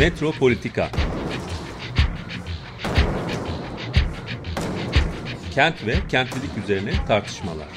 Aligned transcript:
Metropolitika 0.00 0.90
Kent 5.54 5.86
ve 5.86 5.94
kentlilik 6.08 6.50
üzerine 6.64 6.92
tartışmalar. 7.08 7.68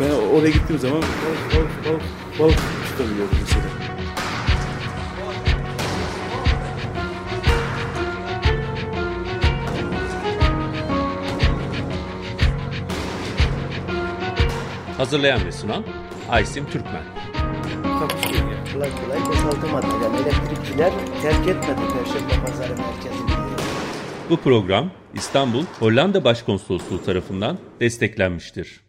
Ben 0.00 0.10
oraya 0.10 0.50
gittiğim 0.50 0.80
zaman 0.80 1.02
balık, 1.02 1.54
balık, 1.54 1.84
balık, 1.86 2.02
balık 2.38 2.58
tutabiliyordum 2.90 3.38
mesela. 3.40 3.64
Hazırlayan 14.96 15.44
ve 15.44 15.52
sunan 15.52 15.84
Aysim 16.30 16.66
Türkmen. 16.66 17.21
Kolay 18.72 18.90
kolay 19.04 19.20
boşaltamadı. 19.28 19.86
Yani 20.04 20.16
elektrikçiler 20.16 20.92
terk 21.22 21.48
etmedi 21.48 21.80
Perşembe 21.92 22.46
Pazarı 22.46 22.76
merkezini. 22.76 23.30
Bu 24.30 24.36
program 24.36 24.90
İstanbul 25.14 25.64
Hollanda 25.80 26.24
Başkonsolosluğu 26.24 27.02
tarafından 27.02 27.58
desteklenmiştir. 27.80 28.84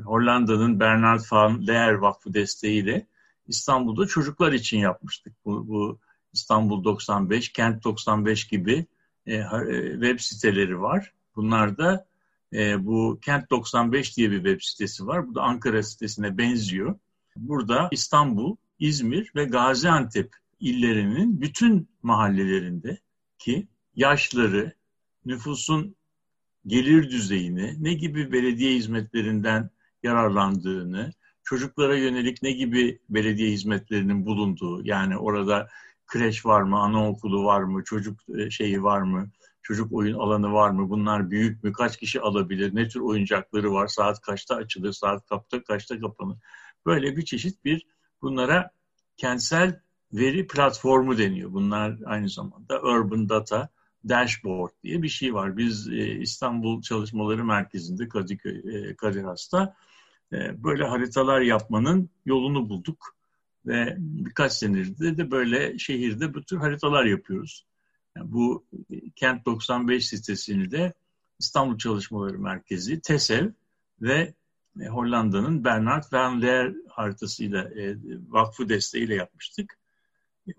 Hollanda'nın 0.00 0.80
Bernard 0.80 1.20
van 1.32 1.66
Leer 1.66 1.92
Vakfı 1.92 2.34
desteğiyle 2.34 3.06
İstanbul'da 3.48 4.06
çocuklar 4.06 4.52
için 4.52 4.78
yapmıştık. 4.78 5.32
Bu, 5.44 5.68
bu 5.68 5.98
İstanbul 6.32 6.84
95, 6.84 7.48
Kent 7.48 7.84
95 7.84 8.46
gibi 8.48 8.86
e, 9.26 9.34
e, 9.34 9.44
web 9.92 10.20
siteleri 10.20 10.80
var. 10.80 11.12
Bunlar 11.36 11.78
da 11.78 12.06
e, 12.52 12.86
bu 12.86 13.18
Kent 13.22 13.50
95 13.50 14.16
diye 14.16 14.30
bir 14.30 14.36
web 14.36 14.60
sitesi 14.60 15.06
var. 15.06 15.28
Bu 15.28 15.34
da 15.34 15.42
Ankara 15.42 15.82
sitesine 15.82 16.38
benziyor. 16.38 16.98
Burada 17.36 17.88
İstanbul, 17.92 18.56
İzmir 18.78 19.32
ve 19.34 19.44
Gaziantep 19.44 20.30
illerinin 20.60 21.40
bütün 21.40 21.88
mahallelerinde 22.02 22.98
ki 23.38 23.66
yaşları, 23.96 24.72
nüfusun 25.24 25.96
gelir 26.66 27.10
düzeyini, 27.10 27.84
ne 27.84 27.94
gibi 27.94 28.32
belediye 28.32 28.74
hizmetlerinden 28.74 29.70
yararlandığını, 30.02 31.12
çocuklara 31.44 31.96
yönelik 31.96 32.42
ne 32.42 32.52
gibi 32.52 33.00
belediye 33.08 33.50
hizmetlerinin 33.50 34.26
bulunduğu, 34.26 34.86
yani 34.86 35.18
orada 35.18 35.68
kreş 36.06 36.46
var 36.46 36.62
mı, 36.62 36.78
anaokulu 36.78 37.44
var 37.44 37.62
mı, 37.62 37.84
çocuk 37.84 38.20
e, 38.38 38.50
şeyi 38.50 38.82
var 38.82 39.00
mı, 39.00 39.30
çocuk 39.66 39.92
oyun 39.92 40.18
alanı 40.18 40.52
var 40.52 40.70
mı, 40.70 40.90
bunlar 40.90 41.30
büyük 41.30 41.64
mü, 41.64 41.72
kaç 41.72 41.96
kişi 41.96 42.20
alabilir, 42.20 42.74
ne 42.74 42.88
tür 42.88 43.00
oyuncakları 43.00 43.72
var, 43.72 43.86
saat 43.86 44.20
kaçta 44.20 44.54
açılır, 44.54 44.92
saat 44.92 45.26
kapta 45.26 45.62
kaçta 45.62 46.00
kapanır. 46.00 46.38
Böyle 46.86 47.16
bir 47.16 47.24
çeşit 47.24 47.64
bir 47.64 47.86
bunlara 48.22 48.70
kentsel 49.16 49.80
veri 50.12 50.46
platformu 50.46 51.18
deniyor. 51.18 51.52
Bunlar 51.52 51.98
aynı 52.04 52.28
zamanda 52.28 52.82
Urban 52.82 53.28
Data 53.28 53.68
Dashboard 54.08 54.70
diye 54.82 55.02
bir 55.02 55.08
şey 55.08 55.34
var. 55.34 55.56
Biz 55.56 55.88
e, 55.88 56.14
İstanbul 56.20 56.82
Çalışmaları 56.82 57.44
Merkezi'nde 57.44 58.08
Kadıköy, 58.08 58.58
e, 58.58 58.96
Kadir 58.96 59.22
Has'ta 59.22 59.76
e, 60.32 60.64
böyle 60.64 60.84
haritalar 60.84 61.40
yapmanın 61.40 62.10
yolunu 62.26 62.68
bulduk. 62.68 63.16
Ve 63.66 63.94
birkaç 63.98 64.52
senedir 64.52 65.18
de 65.18 65.30
böyle 65.30 65.78
şehirde 65.78 66.34
bu 66.34 66.42
tür 66.42 66.56
haritalar 66.56 67.04
yapıyoruz. 67.04 67.66
Yani 68.16 68.32
bu 68.32 68.66
Kent 69.16 69.46
95 69.46 70.08
sitesini 70.08 70.70
de 70.70 70.92
İstanbul 71.38 71.78
Çalışmaları 71.78 72.38
Merkezi, 72.38 73.00
TESEV 73.00 73.50
ve 74.00 74.34
e, 74.80 74.86
Hollanda'nın 74.86 75.64
Bernard 75.64 76.04
van 76.12 76.42
Leer 76.42 76.72
haritasıyla, 76.88 77.62
e, 77.62 77.96
vakfı 78.28 78.68
desteğiyle 78.68 79.14
yapmıştık. 79.14 79.78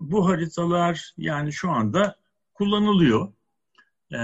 Bu 0.00 0.28
haritalar 0.28 1.14
yani 1.16 1.52
şu 1.52 1.70
anda 1.70 2.16
kullanılıyor. 2.54 3.32
E, 4.12 4.18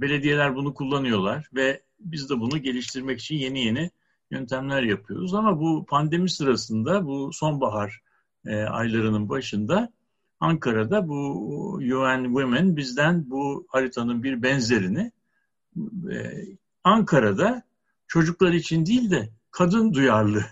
belediyeler 0.00 0.56
bunu 0.56 0.74
kullanıyorlar 0.74 1.48
ve 1.54 1.82
biz 2.00 2.30
de 2.30 2.40
bunu 2.40 2.58
geliştirmek 2.58 3.20
için 3.20 3.36
yeni 3.36 3.64
yeni 3.64 3.90
yöntemler 4.30 4.82
yapıyoruz. 4.82 5.34
Ama 5.34 5.60
bu 5.60 5.86
pandemi 5.88 6.30
sırasında 6.30 7.06
bu 7.06 7.32
sonbahar 7.32 8.00
e, 8.46 8.56
aylarının 8.62 9.28
başında 9.28 9.92
Ankara'da 10.40 11.08
bu 11.08 11.72
UN 11.72 12.24
Women 12.24 12.76
bizden 12.76 13.30
bu 13.30 13.66
haritanın 13.68 14.22
bir 14.22 14.42
benzerini 14.42 15.12
e, 16.12 16.46
Ankara'da 16.84 17.62
çocuklar 18.06 18.52
için 18.52 18.86
değil 18.86 19.10
de 19.10 19.30
kadın 19.50 19.94
duyarlı 19.94 20.44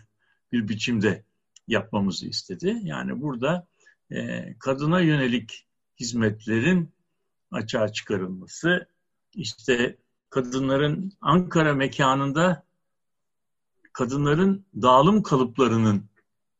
bir 0.53 0.69
biçimde 0.69 1.25
yapmamızı 1.69 2.27
istedi. 2.27 2.79
Yani 2.83 3.21
burada 3.21 3.67
e, 4.11 4.55
kadına 4.59 5.01
yönelik 5.01 5.67
hizmetlerin 6.01 6.91
açığa 7.51 7.93
çıkarılması, 7.93 8.87
işte 9.35 9.97
kadınların 10.31 11.13
Ankara 11.21 11.75
mekanında 11.75 12.63
kadınların 13.93 14.67
dağılım 14.83 15.23
kalıplarının 15.23 16.05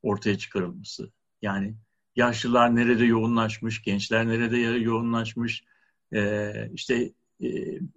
ortaya 0.03 0.39
çıkarılması. 0.39 1.11
Yani 1.43 1.75
yaşlılar 2.19 2.77
nerede 2.77 3.05
yoğunlaşmış, 3.05 3.83
gençler 3.83 4.29
nerede 4.29 4.57
yoğunlaşmış, 4.59 5.65
e, 6.13 6.53
işte 6.75 7.13
e, 7.43 7.49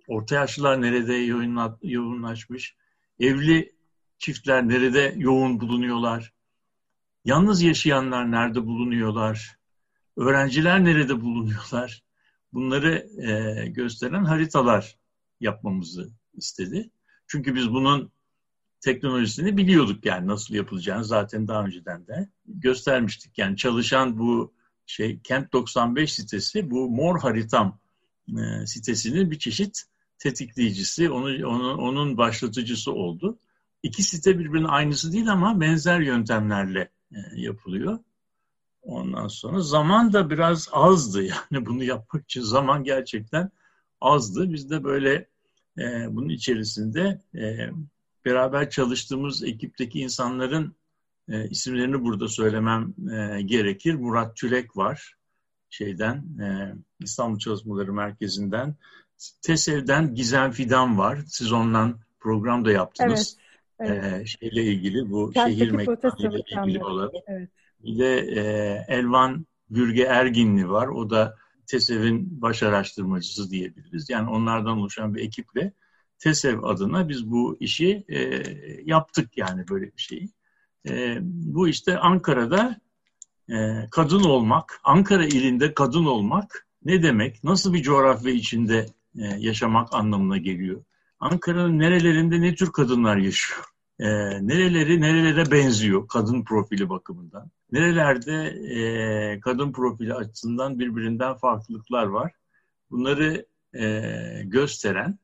orta 0.07 0.35
yaşlılar 0.35 0.81
nerede 0.81 1.13
yoğunlaşmış, 1.81 2.75
evli 3.19 3.75
çiftler 4.17 4.67
nerede 4.67 5.13
yoğun 5.17 5.59
bulunuyorlar, 5.59 6.33
yalnız 7.25 7.61
yaşayanlar 7.61 8.31
nerede 8.31 8.65
bulunuyorlar, 8.65 9.57
öğrenciler 10.17 10.83
nerede 10.83 11.21
bulunuyorlar, 11.21 12.03
bunları 12.53 13.07
e, 13.21 13.65
gösteren 13.67 14.23
haritalar 14.25 14.97
yapmamızı 15.39 16.09
istedi. 16.33 16.89
Çünkü 17.27 17.55
biz 17.55 17.71
bunun 17.71 18.11
teknolojisini 18.81 19.57
biliyorduk 19.57 20.05
yani 20.05 20.27
nasıl 20.27 20.55
yapılacağını 20.55 21.05
zaten 21.05 21.47
daha 21.47 21.65
önceden 21.65 22.07
de 22.07 22.29
göstermiştik. 22.47 23.37
Yani 23.37 23.57
çalışan 23.57 24.19
bu 24.19 24.53
şey 24.85 25.19
Kent 25.19 25.53
95 25.53 26.13
sitesi 26.13 26.71
bu 26.71 26.89
Mor 26.89 27.19
Haritam 27.19 27.79
e, 28.29 28.65
sitesinin 28.65 29.31
bir 29.31 29.39
çeşit 29.39 29.83
tetikleyicisi, 30.19 31.09
onu, 31.09 31.47
onu, 31.47 31.75
onun 31.77 32.17
başlatıcısı 32.17 32.91
oldu. 32.91 33.39
İki 33.83 34.03
site 34.03 34.39
birbirinin 34.39 34.67
aynısı 34.67 35.13
değil 35.13 35.31
ama 35.31 35.61
benzer 35.61 35.99
yöntemlerle 35.99 36.89
e, 37.11 37.17
yapılıyor. 37.35 37.99
Ondan 38.81 39.27
sonra 39.27 39.59
zaman 39.59 40.13
da 40.13 40.29
biraz 40.29 40.69
azdı 40.71 41.23
yani 41.51 41.65
bunu 41.65 41.83
yapmak 41.83 42.23
için 42.23 42.41
zaman 42.41 42.83
gerçekten 42.83 43.51
azdı. 44.01 44.53
Biz 44.53 44.69
de 44.69 44.83
böyle 44.83 45.27
e, 45.77 46.15
bunun 46.15 46.29
içerisinde 46.29 47.21
e, 47.35 47.69
beraber 48.25 48.69
çalıştığımız 48.69 49.43
ekipteki 49.43 49.99
insanların 49.99 50.75
e, 51.29 51.49
isimlerini 51.49 52.03
burada 52.03 52.27
söylemem 52.27 52.93
e, 53.11 53.41
gerekir. 53.41 53.93
Murat 53.93 54.35
Türek 54.35 54.77
var 54.77 55.15
şeyden 55.69 56.15
e, 56.15 56.75
İstanbul 56.99 57.39
Çalışmaları 57.39 57.93
Merkezi'nden. 57.93 58.75
TESEV'den 59.41 60.15
Gizem 60.15 60.51
Fidan 60.51 60.97
var. 60.97 61.19
Siz 61.27 61.51
ondan 61.51 61.99
program 62.19 62.65
da 62.65 62.71
yaptınız. 62.71 63.37
Evet. 63.79 64.21
E, 64.21 64.25
şeyle 64.25 64.63
ilgili 64.63 65.11
bu 65.11 65.31
Kentteki 65.31 65.59
şehir 65.59 65.71
mekanıyla 65.71 66.39
ilgili 66.63 66.83
olarak. 66.83 67.11
Evet. 67.27 67.49
Bir 67.83 67.99
de 67.99 68.19
e, 68.19 68.41
Elvan 68.87 69.45
Bürge 69.69 70.03
Erginli 70.03 70.69
var. 70.69 70.87
O 70.87 71.09
da 71.09 71.37
TESEV'in 71.67 72.41
baş 72.41 72.63
araştırmacısı 72.63 73.51
diyebiliriz. 73.51 74.09
Yani 74.09 74.29
onlardan 74.29 74.77
oluşan 74.77 75.15
bir 75.15 75.21
ekiple 75.21 75.73
TESEV 76.21 76.63
adına 76.63 77.09
biz 77.09 77.31
bu 77.31 77.57
işi 77.59 78.03
e, 78.09 78.43
yaptık 78.85 79.37
yani 79.37 79.67
böyle 79.69 79.85
bir 79.85 80.01
şeyi. 80.01 80.29
E, 80.89 81.17
bu 81.21 81.67
işte 81.67 81.97
Ankara'da 81.97 82.81
e, 83.49 83.87
kadın 83.91 84.23
olmak, 84.23 84.79
Ankara 84.83 85.25
ilinde 85.25 85.73
kadın 85.73 86.05
olmak 86.05 86.67
ne 86.85 87.03
demek? 87.03 87.43
Nasıl 87.43 87.73
bir 87.73 87.81
coğrafya 87.81 88.31
içinde 88.31 88.85
e, 89.15 89.25
yaşamak 89.37 89.93
anlamına 89.93 90.37
geliyor? 90.37 90.83
Ankara'nın 91.19 91.79
nerelerinde 91.79 92.41
ne 92.41 92.55
tür 92.55 92.71
kadınlar 92.71 93.17
yaşıyor? 93.17 93.65
E, 93.99 94.07
nereleri 94.47 95.01
nerelere 95.01 95.51
benziyor 95.51 96.07
kadın 96.07 96.43
profili 96.43 96.89
bakımından? 96.89 97.51
Nerelerde 97.71 98.47
e, 98.75 99.39
kadın 99.39 99.71
profili 99.71 100.13
açısından 100.13 100.79
birbirinden 100.79 101.33
farklılıklar 101.33 102.05
var? 102.05 102.31
Bunları 102.91 103.45
e, 103.73 104.01
gösteren 104.45 105.19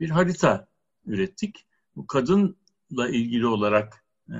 bir 0.00 0.10
harita 0.10 0.68
ürettik. 1.06 1.66
Bu 1.96 2.06
kadınla 2.06 3.08
ilgili 3.08 3.46
olarak 3.46 4.04
e, 4.28 4.38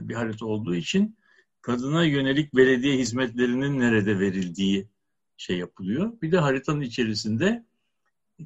bir 0.00 0.14
harita 0.14 0.46
olduğu 0.46 0.74
için 0.74 1.16
kadına 1.62 2.04
yönelik 2.04 2.54
belediye 2.54 2.98
hizmetlerinin 2.98 3.80
nerede 3.80 4.18
verildiği 4.18 4.88
şey 5.36 5.58
yapılıyor. 5.58 6.12
Bir 6.22 6.32
de 6.32 6.38
haritanın 6.38 6.80
içerisinde 6.80 7.64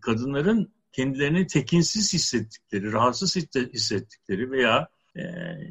kadınların 0.01 0.73
kendilerini 0.93 1.47
tekinsiz 1.47 2.15
hissettikleri, 2.15 2.93
rahatsız 2.93 3.37
hissettikleri 3.57 4.51
veya 4.51 4.89
e, 5.17 5.23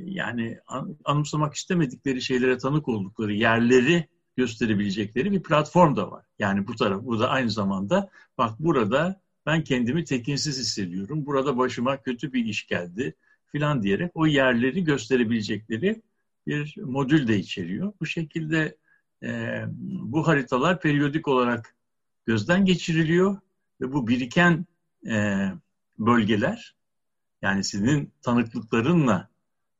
yani 0.05 0.59
anımsamak 1.05 1.53
istemedikleri 1.53 2.21
şeylere 2.21 2.57
tanık 2.57 2.87
oldukları 2.87 3.33
yerleri 3.33 4.07
gösterebilecekleri 4.37 5.31
bir 5.31 5.43
platform 5.43 5.95
da 5.95 6.11
var. 6.11 6.25
Yani 6.39 6.67
bu 6.67 6.75
taraf, 6.75 7.03
burada 7.03 7.29
aynı 7.29 7.49
zamanda 7.49 8.09
bak 8.37 8.59
burada 8.59 9.21
ben 9.45 9.63
kendimi 9.63 10.03
tekinsiz 10.03 10.59
hissediyorum. 10.59 11.25
Burada 11.25 11.57
başıma 11.57 12.01
kötü 12.01 12.33
bir 12.33 12.45
iş 12.45 12.67
geldi 12.67 13.15
filan 13.51 13.83
diyerek 13.83 14.11
o 14.13 14.25
yerleri 14.25 14.83
gösterebilecekleri 14.83 16.01
bir 16.47 16.77
modül 16.77 17.27
de 17.27 17.37
içeriyor. 17.37 17.93
Bu 18.01 18.05
şekilde 18.05 18.77
e, 19.23 19.61
bu 19.77 20.27
haritalar 20.27 20.79
periyodik 20.79 21.27
olarak 21.27 21.75
gözden 22.25 22.65
geçiriliyor 22.65 23.37
ve 23.81 23.93
bu 23.93 24.07
biriken 24.07 24.65
e, 25.07 25.47
bölgeler 25.99 26.75
yani 27.41 27.63
sizin 27.63 28.11
tanıklıklarınla 28.21 29.29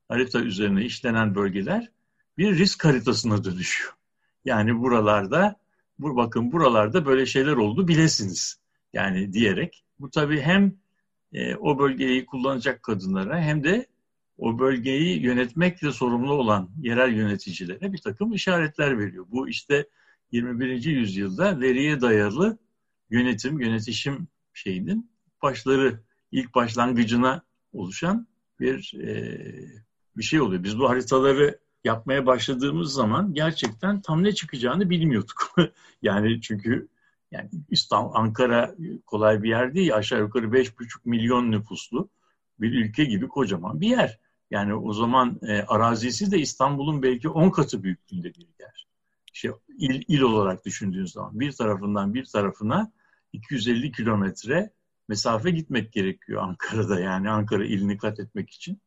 harita 0.08 0.40
üzerine 0.40 0.84
işlenen 0.84 1.34
bölgeler 1.34 1.90
bir 2.38 2.58
risk 2.58 2.84
haritasına 2.84 3.44
dönüşüyor. 3.44 3.92
Yani 4.44 4.78
buralarda 4.78 5.56
bu 5.98 6.16
bakın 6.16 6.52
buralarda 6.52 7.06
böyle 7.06 7.26
şeyler 7.26 7.52
oldu 7.52 7.88
bilesiniz. 7.88 8.58
Yani 8.96 9.32
diyerek 9.32 9.84
bu 10.00 10.10
tabii 10.10 10.40
hem 10.40 10.74
e, 11.32 11.56
o 11.56 11.78
bölgeyi 11.78 12.26
kullanacak 12.26 12.82
kadınlara 12.82 13.40
hem 13.40 13.64
de 13.64 13.86
o 14.38 14.58
bölgeyi 14.58 15.22
yönetmekle 15.22 15.92
sorumlu 15.92 16.32
olan 16.32 16.70
yerel 16.80 17.12
yöneticilere 17.12 17.92
bir 17.92 17.98
takım 17.98 18.32
işaretler 18.32 18.98
veriyor. 18.98 19.26
Bu 19.30 19.48
işte 19.48 19.88
21. 20.32 20.84
yüzyılda 20.84 21.60
veriye 21.60 22.00
dayalı 22.00 22.58
yönetim, 23.10 23.60
yönetişim 23.60 24.28
şeyinin 24.54 25.10
başları, 25.42 26.00
ilk 26.32 26.54
başlangıcına 26.54 27.42
oluşan 27.72 28.26
bir 28.60 28.94
e, 29.00 29.40
bir 30.16 30.22
şey 30.22 30.40
oluyor. 30.40 30.64
Biz 30.64 30.78
bu 30.78 30.88
haritaları 30.88 31.58
yapmaya 31.84 32.26
başladığımız 32.26 32.92
zaman 32.92 33.34
gerçekten 33.34 34.00
tam 34.00 34.22
ne 34.22 34.32
çıkacağını 34.32 34.90
bilmiyorduk. 34.90 35.56
yani 36.02 36.40
çünkü 36.40 36.88
yani 37.30 37.50
İstanbul, 37.70 38.14
Ankara 38.14 38.74
kolay 39.06 39.42
bir 39.42 39.48
yer 39.48 39.74
değil. 39.74 39.94
Aşağı 39.94 40.20
yukarı 40.20 40.46
5,5 40.46 41.00
milyon 41.04 41.50
nüfuslu 41.50 42.08
bir 42.60 42.84
ülke 42.84 43.04
gibi 43.04 43.28
kocaman 43.28 43.80
bir 43.80 43.88
yer. 43.88 44.18
Yani 44.50 44.74
o 44.74 44.92
zaman 44.92 45.40
e, 45.42 45.62
arazisi 45.62 46.30
de 46.30 46.38
İstanbul'un 46.38 47.02
belki 47.02 47.28
10 47.28 47.50
katı 47.50 47.82
büyüklüğünde 47.82 48.34
bir 48.34 48.48
yer. 48.60 48.86
İşte 49.34 49.50
il, 49.78 50.02
il 50.08 50.20
olarak 50.20 50.64
düşündüğünüz 50.64 51.12
zaman 51.12 51.40
bir 51.40 51.52
tarafından 51.52 52.14
bir 52.14 52.24
tarafına 52.24 52.92
250 53.32 53.92
kilometre 53.92 54.70
mesafe 55.08 55.50
gitmek 55.50 55.92
gerekiyor 55.92 56.42
Ankara'da. 56.42 57.00
Yani 57.00 57.30
Ankara 57.30 57.64
ilini 57.64 57.98
kat 57.98 58.20
etmek 58.20 58.50
için. 58.50 58.80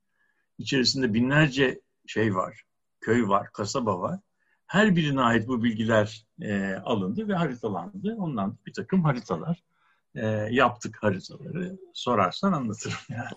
İçerisinde 0.57 1.13
binlerce 1.13 1.81
şey 2.07 2.36
var, 2.36 2.63
köy 3.01 3.27
var, 3.27 3.51
kasaba 3.51 4.00
var. 4.00 4.19
Her 4.69 4.95
birine 4.95 5.21
ait 5.21 5.48
bu 5.48 5.63
bilgiler 5.63 6.25
e, 6.42 6.74
alındı 6.74 7.27
ve 7.27 7.33
haritalandı. 7.33 8.16
Ondan 8.19 8.57
bir 8.66 8.74
takım 8.74 9.04
haritalar 9.04 9.63
e, 10.16 10.25
yaptık 10.51 10.98
haritaları. 11.04 11.77
Sorarsan 11.94 12.54
anlatırım 12.54 12.98
yani. 13.10 13.30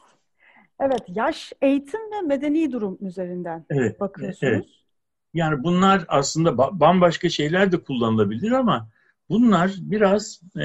Evet, 0.81 1.03
yaş, 1.09 1.53
eğitim 1.63 2.01
ve 2.13 2.21
medeni 2.21 2.73
durum 2.73 2.99
üzerinden 3.01 3.67
evet, 3.71 4.01
bakıyorsunuz. 4.01 4.53
Evet. 4.53 4.65
Yani 5.35 5.63
bunlar 5.63 6.05
aslında 6.09 6.59
bambaşka 6.59 7.29
şeyler 7.29 7.73
de 7.73 7.83
kullanılabilir 7.83 8.51
ama 8.51 8.89
bunlar 9.29 9.73
biraz 9.79 10.41
e, 10.57 10.65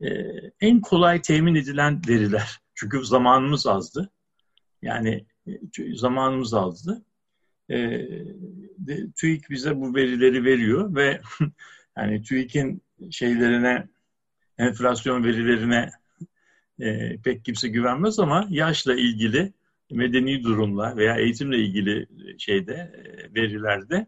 e, 0.00 0.10
en 0.60 0.80
kolay 0.80 1.22
temin 1.22 1.54
edilen 1.54 2.00
veriler. 2.08 2.60
Çünkü 2.74 3.04
zamanımız 3.04 3.66
azdı. 3.66 4.10
Yani 4.82 5.26
e, 5.46 5.52
zamanımız 5.94 6.54
azdı. 6.54 7.04
E, 7.72 8.08
TÜİK 9.16 9.50
bize 9.50 9.76
bu 9.76 9.94
verileri 9.94 10.44
veriyor 10.44 10.94
ve 10.94 11.20
yani 11.96 12.22
TÜİK'in 12.22 12.82
şeylerine 13.10 13.88
enflasyon 14.58 15.24
verilerine 15.24 15.90
e, 16.80 17.16
pek 17.24 17.44
kimse 17.44 17.68
güvenmez 17.68 18.18
ama 18.18 18.46
yaşla 18.50 18.94
ilgili 18.94 19.52
medeni 19.90 20.44
durumla 20.44 20.96
veya 20.96 21.16
eğitimle 21.16 21.58
ilgili 21.58 22.06
şeyde 22.38 22.72
e, 22.74 23.34
verilerde 23.34 24.06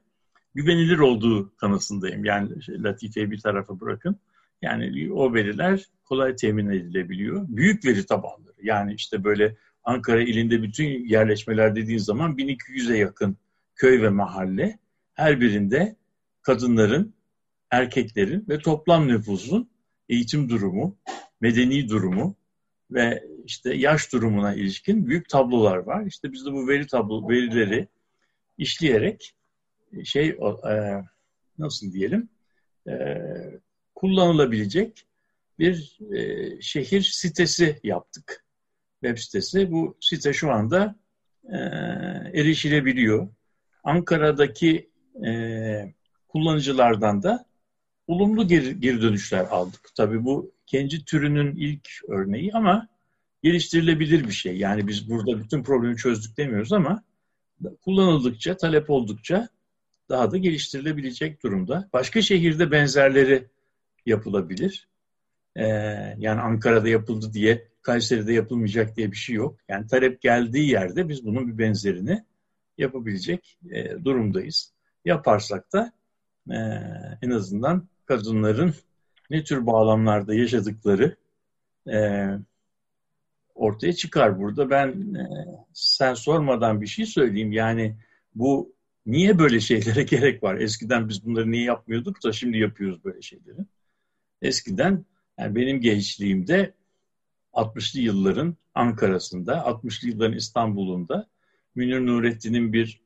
güvenilir 0.54 0.98
olduğu 0.98 1.56
kanısındayım. 1.56 2.24
Yani 2.24 2.62
şey, 2.62 2.82
Latife'yi 2.82 3.30
bir 3.30 3.40
tarafa 3.40 3.80
bırakın. 3.80 4.16
Yani 4.62 5.12
o 5.12 5.34
veriler 5.34 5.84
kolay 6.04 6.36
temin 6.36 6.70
edilebiliyor. 6.70 7.44
Büyük 7.48 7.84
veri 7.84 8.06
tabanları. 8.06 8.54
Yani 8.62 8.94
işte 8.94 9.24
böyle 9.24 9.56
Ankara 9.84 10.22
ilinde 10.22 10.62
bütün 10.62 11.08
yerleşmeler 11.08 11.76
dediğin 11.76 11.98
zaman 11.98 12.36
1200'e 12.36 12.96
yakın 12.96 13.36
köy 13.76 14.02
ve 14.02 14.08
mahalle 14.08 14.78
her 15.14 15.40
birinde 15.40 15.96
kadınların, 16.42 17.14
erkeklerin 17.70 18.44
ve 18.48 18.58
toplam 18.58 19.08
nüfusun 19.08 19.70
eğitim 20.08 20.48
durumu, 20.48 20.96
medeni 21.40 21.88
durumu, 21.88 22.36
ve 22.90 23.24
işte 23.44 23.74
yaş 23.74 24.12
durumuna 24.12 24.54
ilişkin 24.54 25.06
büyük 25.06 25.28
tablolar 25.28 25.76
var. 25.76 26.06
İşte 26.06 26.32
biz 26.32 26.46
de 26.46 26.52
bu 26.52 26.68
veri 26.68 26.86
tablo 26.86 27.28
verileri 27.28 27.88
işleyerek 28.58 29.34
e, 29.92 30.04
şey 30.04 30.28
e, 30.28 31.04
nasıl 31.58 31.92
diyelim 31.92 32.28
e, 32.88 32.92
kullanılabilecek 33.94 35.06
bir 35.58 35.98
şehir 36.60 37.02
sitesi 37.02 37.80
yaptık. 37.82 38.44
Web 39.00 39.18
sitesi. 39.18 39.72
Bu 39.72 39.96
site 40.00 40.32
şu 40.32 40.52
anda 40.52 40.96
erişilebiliyor. 42.32 43.28
Ankara'daki 43.84 44.90
e, 45.26 45.94
kullanıcılardan 46.28 47.22
da 47.22 47.46
olumlu 48.06 48.48
geri, 48.48 48.80
geri 48.80 49.02
dönüşler 49.02 49.44
aldık. 49.44 49.90
Tabii 49.96 50.24
bu 50.24 50.52
kendi 50.66 51.04
türünün 51.04 51.56
ilk 51.56 51.88
örneği 52.08 52.52
ama 52.52 52.88
geliştirilebilir 53.42 54.24
bir 54.24 54.32
şey. 54.32 54.56
Yani 54.56 54.88
biz 54.88 55.10
burada 55.10 55.38
bütün 55.38 55.62
problemi 55.62 55.96
çözdük 55.96 56.36
demiyoruz 56.36 56.72
ama 56.72 57.02
kullanıldıkça, 57.84 58.56
talep 58.56 58.90
oldukça 58.90 59.48
daha 60.08 60.30
da 60.30 60.36
geliştirilebilecek 60.36 61.42
durumda. 61.42 61.88
Başka 61.92 62.22
şehirde 62.22 62.70
benzerleri 62.70 63.46
yapılabilir. 64.06 64.88
Ee, 65.56 65.64
yani 66.18 66.40
Ankara'da 66.40 66.88
yapıldı 66.88 67.32
diye 67.32 67.68
Kayseri'de 67.82 68.32
yapılmayacak 68.32 68.96
diye 68.96 69.12
bir 69.12 69.16
şey 69.16 69.36
yok. 69.36 69.58
Yani 69.68 69.86
talep 69.86 70.20
geldiği 70.22 70.70
yerde 70.70 71.08
biz 71.08 71.24
bunun 71.24 71.48
bir 71.48 71.58
benzerini 71.58 72.24
yapabilecek 72.78 73.58
e, 73.70 74.04
durumdayız. 74.04 74.72
Yaparsak 75.04 75.72
da 75.72 75.92
e, 76.50 76.56
en 77.22 77.30
azından 77.30 77.88
kadınların 78.06 78.74
ne 79.30 79.44
tür 79.44 79.66
bağlamlarda 79.66 80.34
yaşadıkları 80.34 81.16
e, 81.92 82.28
ortaya 83.54 83.92
çıkar. 83.92 84.40
Burada 84.40 84.70
ben 84.70 85.14
e, 85.14 85.26
sen 85.72 86.14
sormadan 86.14 86.80
bir 86.80 86.86
şey 86.86 87.06
söyleyeyim. 87.06 87.52
Yani 87.52 87.96
bu 88.34 88.74
niye 89.06 89.38
böyle 89.38 89.60
şeylere 89.60 90.02
gerek 90.14 90.42
var? 90.42 90.54
Eskiden 90.54 91.08
biz 91.08 91.26
bunları 91.26 91.50
niye 91.50 91.64
yapmıyorduk 91.64 92.24
da 92.24 92.32
şimdi 92.32 92.58
yapıyoruz 92.58 93.04
böyle 93.04 93.22
şeyleri. 93.22 93.58
Eskiden 94.42 95.04
yani 95.38 95.56
benim 95.56 95.80
gençliğimde 95.80 96.74
60'lı 97.52 98.00
yılların 98.00 98.56
Ankara'sında, 98.74 99.52
60'lı 99.52 100.08
yılların 100.08 100.36
İstanbul'unda 100.36 101.28
Münir 101.74 102.06
Nurettin'in 102.06 102.72
bir 102.72 103.00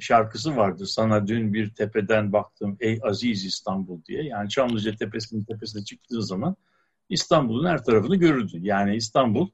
şarkısı 0.00 0.56
vardı. 0.56 0.86
Sana 0.86 1.26
dün 1.26 1.54
bir 1.54 1.70
tepeden 1.70 2.32
baktım 2.32 2.76
ey 2.80 2.98
aziz 3.02 3.44
İstanbul 3.44 4.04
diye. 4.04 4.22
Yani 4.22 4.48
Çamlıca 4.48 4.96
Tepesi'nin 4.96 5.44
tepesine 5.44 5.84
çıktığın 5.84 6.20
zaman 6.20 6.56
İstanbul'un 7.08 7.68
her 7.68 7.84
tarafını 7.84 8.16
görürdün. 8.16 8.62
Yani 8.64 8.96
İstanbul 8.96 9.48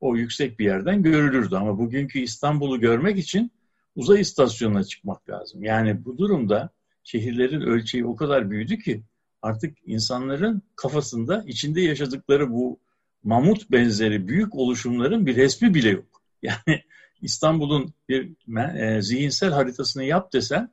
o 0.00 0.16
yüksek 0.16 0.58
bir 0.58 0.64
yerden 0.64 1.02
görülürdü. 1.02 1.56
Ama 1.56 1.78
bugünkü 1.78 2.18
İstanbul'u 2.18 2.80
görmek 2.80 3.18
için 3.18 3.52
uzay 3.96 4.20
istasyonuna 4.20 4.84
çıkmak 4.84 5.30
lazım. 5.30 5.64
Yani 5.64 6.04
bu 6.04 6.18
durumda 6.18 6.70
şehirlerin 7.04 7.60
ölçeği 7.60 8.06
o 8.06 8.16
kadar 8.16 8.50
büyüdü 8.50 8.78
ki 8.78 9.02
artık 9.42 9.78
insanların 9.86 10.62
kafasında 10.76 11.44
içinde 11.46 11.80
yaşadıkları 11.80 12.52
bu 12.52 12.80
mamut 13.24 13.70
benzeri 13.70 14.28
büyük 14.28 14.54
oluşumların 14.54 15.26
bir 15.26 15.36
resmi 15.36 15.74
bile 15.74 15.88
yok. 15.88 16.06
Yani 16.42 16.82
İstanbul'un 17.22 17.94
bir 18.08 18.32
e, 18.78 19.02
zihinsel 19.02 19.50
haritasını 19.50 20.04
yap 20.04 20.32
desen 20.32 20.70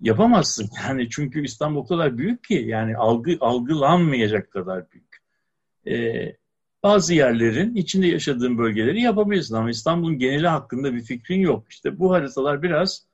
yapamazsın. 0.00 0.70
Yani 0.88 1.08
çünkü 1.10 1.44
İstanbul 1.44 1.86
kadar 1.86 2.18
büyük 2.18 2.44
ki 2.44 2.54
yani 2.54 2.96
algı 2.96 3.36
algılanmayacak 3.40 4.50
kadar 4.50 4.84
büyük. 4.90 5.18
E, 5.86 6.36
bazı 6.82 7.14
yerlerin 7.14 7.74
içinde 7.74 8.06
yaşadığın 8.06 8.58
bölgeleri 8.58 9.00
yapabilirsin 9.00 9.54
ama 9.54 9.70
İstanbul'un 9.70 10.18
geneli 10.18 10.48
hakkında 10.48 10.94
bir 10.94 11.00
fikrin 11.00 11.40
yok. 11.40 11.64
İşte 11.70 11.98
bu 11.98 12.12
haritalar 12.12 12.62
biraz 12.62 13.06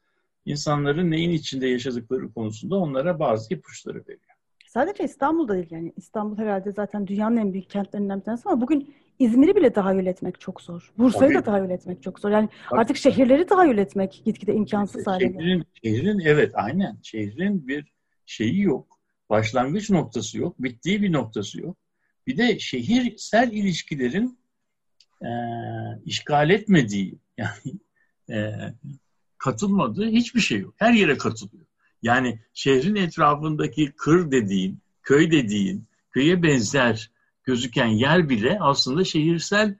insanların 0.47 1.11
neyin 1.11 1.31
içinde 1.31 1.67
yaşadıkları 1.67 2.33
konusunda 2.33 2.77
onlara 2.77 3.19
bazı 3.19 3.55
ipuçları 3.55 3.99
veriyor. 3.99 4.35
Sadece 4.67 5.05
İstanbul'da 5.05 5.55
değil 5.55 5.67
yani 5.71 5.93
İstanbul 5.97 6.39
herhalde 6.39 6.73
zaten 6.73 7.07
dünyanın 7.07 7.37
en 7.37 7.53
büyük 7.53 7.71
kentlerinden 7.71 8.21
bir 8.21 8.25
tanesi 8.25 8.49
ama 8.49 8.61
bugün 8.61 8.95
İzmir'i 9.19 9.57
bile 9.57 9.73
tahayyül 9.73 10.07
etmek 10.07 10.41
çok 10.41 10.61
zor. 10.61 10.93
Bursa'yı 10.99 11.33
Tabii. 11.33 11.39
da 11.39 11.43
tahayyül 11.45 11.71
etmek 11.71 12.03
çok 12.03 12.21
zor. 12.21 12.31
Yani 12.31 12.49
Tabii. 12.71 12.81
artık 12.81 12.97
şehirleri 12.97 13.47
tahayyül 13.47 13.79
etmek 13.79 14.23
gitgide 14.25 14.55
imkansız 14.55 15.07
hale 15.07 15.27
geliyor. 15.27 15.43
Şehrin, 15.43 15.65
şehrin 15.83 16.19
evet 16.19 16.53
aynen. 16.55 16.99
Şehrin 17.03 17.69
bir 17.69 17.93
şeyi 18.27 18.61
yok. 18.61 19.01
Başlangıç 19.31 19.91
noktası 19.91 20.39
yok. 20.39 20.63
Bittiği 20.63 21.03
bir 21.03 21.13
noktası 21.13 21.61
yok. 21.61 21.77
Bir 22.27 22.37
de 22.37 22.59
şehirsel 22.59 23.53
ilişkilerin 23.53 24.39
e, 25.23 25.31
işgal 26.05 26.51
etmediği 26.51 27.19
yani 27.39 27.75
e, 28.31 28.53
katılmadığı 29.39 30.09
hiçbir 30.09 30.41
şey 30.41 30.61
yok. 30.61 30.75
Her 30.77 30.93
yere 30.93 31.19
katılıyor. 31.19 31.67
Yani 32.03 32.39
şehrin 32.55 32.97
etrafındaki 32.97 33.93
kır 33.97 34.31
dediğin, 34.31 34.79
köy 35.03 35.31
dediğin, 35.31 35.85
köye 36.11 36.43
benzer 36.43 37.11
gözüken 37.45 37.87
yer 37.87 38.29
bile 38.29 38.59
aslında 38.61 39.05
şehirsel 39.05 39.77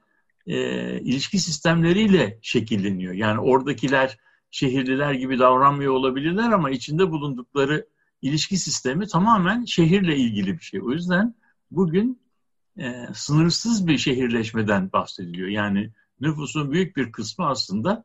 e, 0.47 1.01
ilişki 1.01 1.39
sistemleriyle 1.39 2.39
şekilleniyor. 2.43 3.15
Yani 3.15 3.41
oradakiler 3.41 4.19
şehirliler 4.51 5.13
gibi 5.13 5.39
davranmıyor 5.39 5.93
olabilirler 5.93 6.51
ama 6.53 6.71
içinde 6.71 7.11
bulundukları 7.11 7.87
ilişki 8.23 8.57
sistemi 8.57 9.07
tamamen 9.07 9.65
şehirle 9.65 10.17
ilgili 10.17 10.59
bir 10.59 10.65
şey. 10.65 10.81
O 10.83 10.91
yüzden 10.91 11.35
bugün 11.71 12.21
e, 12.79 13.07
sınırsız 13.15 13.87
bir 13.87 13.99
şehirleşmeden 13.99 14.93
bahsediliyor. 14.93 15.49
Yani 15.49 15.91
nüfusun 16.21 16.73
büyük 16.73 16.97
bir 16.97 17.13
kısmı 17.13 17.47
aslında 17.47 18.05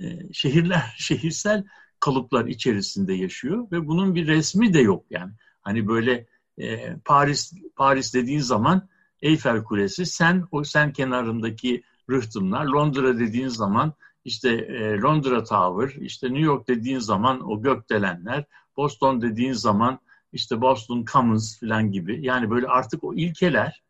e, 0.00 0.32
şehirler, 0.32 0.94
şehirsel 0.98 1.64
kalıplar 2.00 2.46
içerisinde 2.46 3.14
yaşıyor 3.14 3.66
ve 3.72 3.86
bunun 3.86 4.14
bir 4.14 4.26
resmi 4.26 4.74
de 4.74 4.80
yok 4.80 5.04
yani. 5.10 5.32
Hani 5.62 5.86
böyle 5.88 6.26
e, 6.58 6.96
Paris 7.04 7.52
Paris 7.76 8.14
dediğin 8.14 8.40
zaman 8.40 8.88
Eyfel 9.22 9.64
Kulesi, 9.64 10.06
sen 10.06 10.44
o 10.50 10.64
sen 10.64 10.92
kenarındaki 10.92 11.82
rıhtımlar, 12.10 12.64
Londra 12.64 13.18
dediğin 13.18 13.48
zaman 13.48 13.92
işte 14.24 14.50
e, 14.50 14.98
Londra 14.98 15.44
Tower, 15.44 16.00
işte 16.00 16.26
New 16.26 16.42
York 16.42 16.68
dediğin 16.68 16.98
zaman 16.98 17.50
o 17.50 17.62
gökdelenler, 17.62 18.44
Boston 18.76 19.22
dediğin 19.22 19.52
zaman 19.52 20.00
işte 20.32 20.60
Boston 20.60 21.04
Commons 21.04 21.60
falan 21.60 21.92
gibi. 21.92 22.26
Yani 22.26 22.50
böyle 22.50 22.66
artık 22.66 23.04
o 23.04 23.14
ilkeler, 23.14 23.82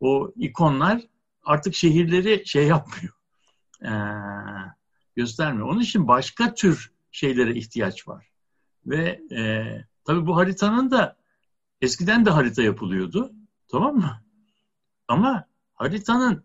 o 0.00 0.32
ikonlar 0.36 1.00
artık 1.44 1.74
şehirleri 1.74 2.46
şey 2.46 2.66
yapmıyor. 2.66 3.14
Ee, 3.82 3.90
göstermiyor. 5.16 5.68
Onun 5.68 5.80
için 5.80 6.08
başka 6.08 6.54
tür 6.54 6.92
şeylere 7.12 7.54
ihtiyaç 7.54 8.08
var. 8.08 8.26
Ve 8.86 9.20
e, 9.30 9.64
tabii 10.04 10.26
bu 10.26 10.36
haritanın 10.36 10.90
da 10.90 11.16
eskiden 11.80 12.26
de 12.26 12.30
harita 12.30 12.62
yapılıyordu. 12.62 13.32
Tamam 13.68 13.96
mı? 13.96 14.23
Ama 15.08 15.44
haritanın 15.74 16.44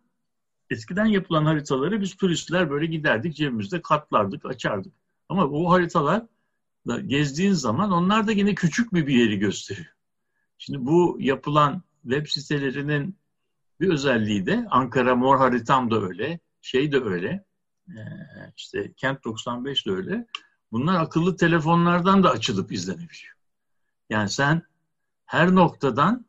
eskiden 0.70 1.06
yapılan 1.06 1.46
haritaları 1.46 2.02
biz 2.02 2.16
turistler 2.16 2.70
böyle 2.70 2.86
giderdik 2.86 3.36
cebimizde 3.36 3.82
katlardık, 3.82 4.46
açardık. 4.46 4.94
Ama 5.30 5.52
bu 5.52 5.72
haritalar 5.72 6.26
da 6.88 7.00
gezdiğin 7.00 7.54
zaman 7.54 7.92
onlar 7.92 8.28
da 8.28 8.32
yine 8.32 8.56
küçük 8.56 8.94
bir 8.94 9.08
bir 9.08 9.16
yeri 9.16 9.40
gösteriyor. 9.40 9.94
Şimdi 10.58 10.86
bu 10.86 11.18
yapılan 11.20 11.82
web 12.02 12.28
sitelerinin 12.28 13.18
bir 13.80 13.90
özelliği 13.90 14.46
de 14.46 14.68
Ankara 14.70 15.16
Mor 15.16 15.38
haritam 15.38 15.92
da 15.92 16.02
öyle, 16.02 16.40
şey 16.62 16.92
de 16.92 17.00
öyle, 17.04 17.46
işte 18.58 18.94
Kent 18.98 19.24
95 19.24 19.86
de 19.86 19.92
öyle. 19.92 20.28
Bunlar 20.72 21.02
akıllı 21.02 21.38
telefonlardan 21.38 22.24
da 22.24 22.30
açılıp 22.30 22.72
izlenebiliyor. 22.72 23.36
Yani 24.10 24.30
sen 24.30 24.62
her 25.26 25.56
noktadan 25.56 26.26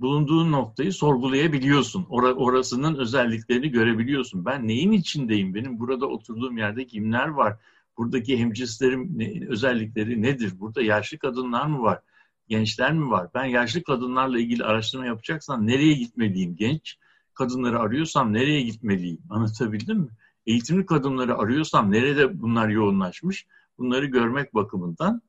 bulunduğun 0.00 0.52
noktayı 0.52 0.92
sorgulayabiliyorsun. 0.92 2.06
Or 2.08 2.22
orasının 2.22 2.94
özelliklerini 2.94 3.70
görebiliyorsun. 3.70 4.44
Ben 4.44 4.68
neyin 4.68 4.92
içindeyim? 4.92 5.54
Benim 5.54 5.78
burada 5.78 6.06
oturduğum 6.06 6.58
yerde 6.58 6.86
kimler 6.86 7.28
var? 7.28 7.56
Buradaki 7.98 8.38
hemcinslerim 8.38 9.18
ne, 9.18 9.48
özellikleri 9.48 10.22
nedir? 10.22 10.60
Burada 10.60 10.82
yaşlı 10.82 11.18
kadınlar 11.18 11.66
mı 11.66 11.82
var? 11.82 12.00
Gençler 12.48 12.92
mi 12.92 13.10
var? 13.10 13.28
Ben 13.34 13.44
yaşlı 13.44 13.82
kadınlarla 13.82 14.38
ilgili 14.38 14.64
araştırma 14.64 15.06
yapacaksam 15.06 15.66
nereye 15.66 15.92
gitmeliyim? 15.92 16.56
Genç 16.56 16.98
kadınları 17.34 17.78
arıyorsam 17.78 18.32
nereye 18.32 18.60
gitmeliyim? 18.60 19.18
Anlatabildim 19.30 19.98
mi? 19.98 20.08
Eğitimli 20.46 20.86
kadınları 20.86 21.38
arıyorsam 21.38 21.92
nerede 21.92 22.40
bunlar 22.42 22.68
yoğunlaşmış? 22.68 23.46
Bunları 23.78 24.06
görmek 24.06 24.54
bakımından 24.54 25.22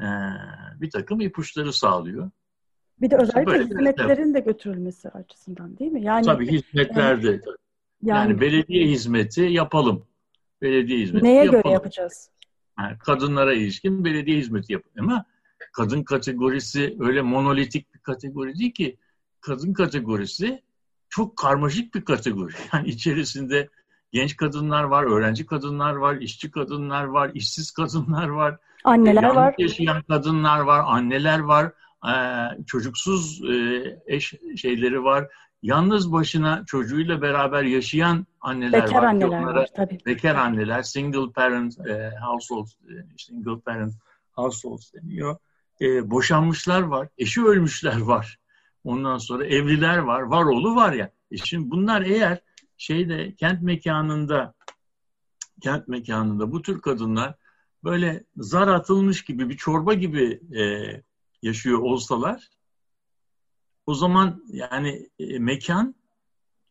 e, 0.00 0.08
bir 0.80 0.90
takım 0.90 1.20
ipuçları 1.20 1.72
sağlıyor. 1.72 2.30
Bir 3.00 3.10
de 3.10 3.16
özellikle 3.16 3.52
Böyle 3.52 3.64
hizmetlerin 3.64 4.34
de 4.34 4.40
götürülmesi 4.40 5.08
açısından 5.08 5.78
değil 5.78 5.92
mi? 5.92 6.02
Yani 6.02 6.26
Tabii 6.26 6.52
hizmetlerde. 6.52 7.26
Yani, 7.30 7.40
yani 8.02 8.40
belediye 8.40 8.86
hizmeti 8.86 9.40
yapalım. 9.40 10.06
Belediye 10.62 10.98
hizmeti 10.98 11.24
Neye 11.24 11.44
yapalım. 11.44 11.62
göre 11.62 11.72
yapacağız? 11.72 12.30
Yani 12.80 12.98
kadınlara 12.98 13.54
ilişkin 13.54 14.04
belediye 14.04 14.38
hizmeti 14.38 14.72
yapalım. 14.72 15.08
Ama 15.10 15.24
kadın 15.72 16.02
kategorisi 16.02 16.96
öyle 17.00 17.22
monolitik 17.22 17.94
bir 17.94 17.98
kategori 17.98 18.58
değil 18.58 18.72
ki. 18.72 18.96
Kadın 19.40 19.72
kategorisi 19.72 20.62
çok 21.08 21.36
karmaşık 21.36 21.94
bir 21.94 22.04
kategori. 22.04 22.52
Yani 22.72 22.88
içerisinde 22.88 23.68
genç 24.12 24.36
kadınlar 24.36 24.84
var, 24.84 25.04
öğrenci 25.04 25.46
kadınlar 25.46 25.94
var, 25.94 26.16
işçi 26.16 26.50
kadınlar 26.50 27.04
var, 27.04 27.30
işsiz 27.34 27.70
kadınlar 27.70 28.28
var. 28.28 28.58
Anneler 28.84 29.24
var. 29.24 29.54
yaşayan 29.58 30.02
kadınlar 30.02 30.60
var, 30.60 30.84
anneler 30.86 31.38
var 31.38 31.66
e, 31.66 31.70
çocuksuz 32.66 33.44
e, 33.44 33.82
eş 34.06 34.34
şeyleri 34.56 35.04
var. 35.04 35.28
Yalnız 35.62 36.12
başına 36.12 36.64
çocuğuyla 36.66 37.22
beraber 37.22 37.62
yaşayan 37.62 38.26
anneler 38.40 38.82
bekar 38.82 39.02
var. 39.02 39.08
Anneler 39.08 39.42
var 39.42 39.68
tabii. 39.76 39.98
Bekar 40.06 40.34
anneler, 40.34 40.82
single 40.82 41.32
parent 41.32 41.86
e, 41.88 42.12
households, 42.20 42.72
e, 42.72 42.94
single 43.18 43.60
parent 43.60 43.94
households 44.32 44.94
deniyor. 44.94 45.36
E, 45.80 46.10
boşanmışlar 46.10 46.82
var, 46.82 47.08
eşi 47.18 47.44
ölmüşler 47.44 48.00
var. 48.00 48.38
Ondan 48.84 49.18
sonra 49.18 49.46
evliler 49.46 49.98
var, 49.98 50.20
var 50.20 50.44
oğlu 50.44 50.76
var 50.76 50.92
ya. 50.92 51.10
E 51.30 51.36
şimdi 51.36 51.70
bunlar 51.70 52.02
eğer 52.02 52.40
şeyde 52.76 53.34
kent 53.34 53.62
mekanında 53.62 54.54
kent 55.60 55.88
mekanında 55.88 56.52
bu 56.52 56.62
tür 56.62 56.80
kadınlar 56.80 57.34
böyle 57.84 58.24
zar 58.36 58.68
atılmış 58.68 59.24
gibi 59.24 59.48
bir 59.48 59.56
çorba 59.56 59.94
gibi 59.94 60.40
e, 60.58 60.62
yaşıyor 61.42 61.78
olsalar 61.78 62.48
o 63.86 63.94
zaman 63.94 64.42
yani 64.48 65.08
e, 65.18 65.38
mekan 65.38 65.94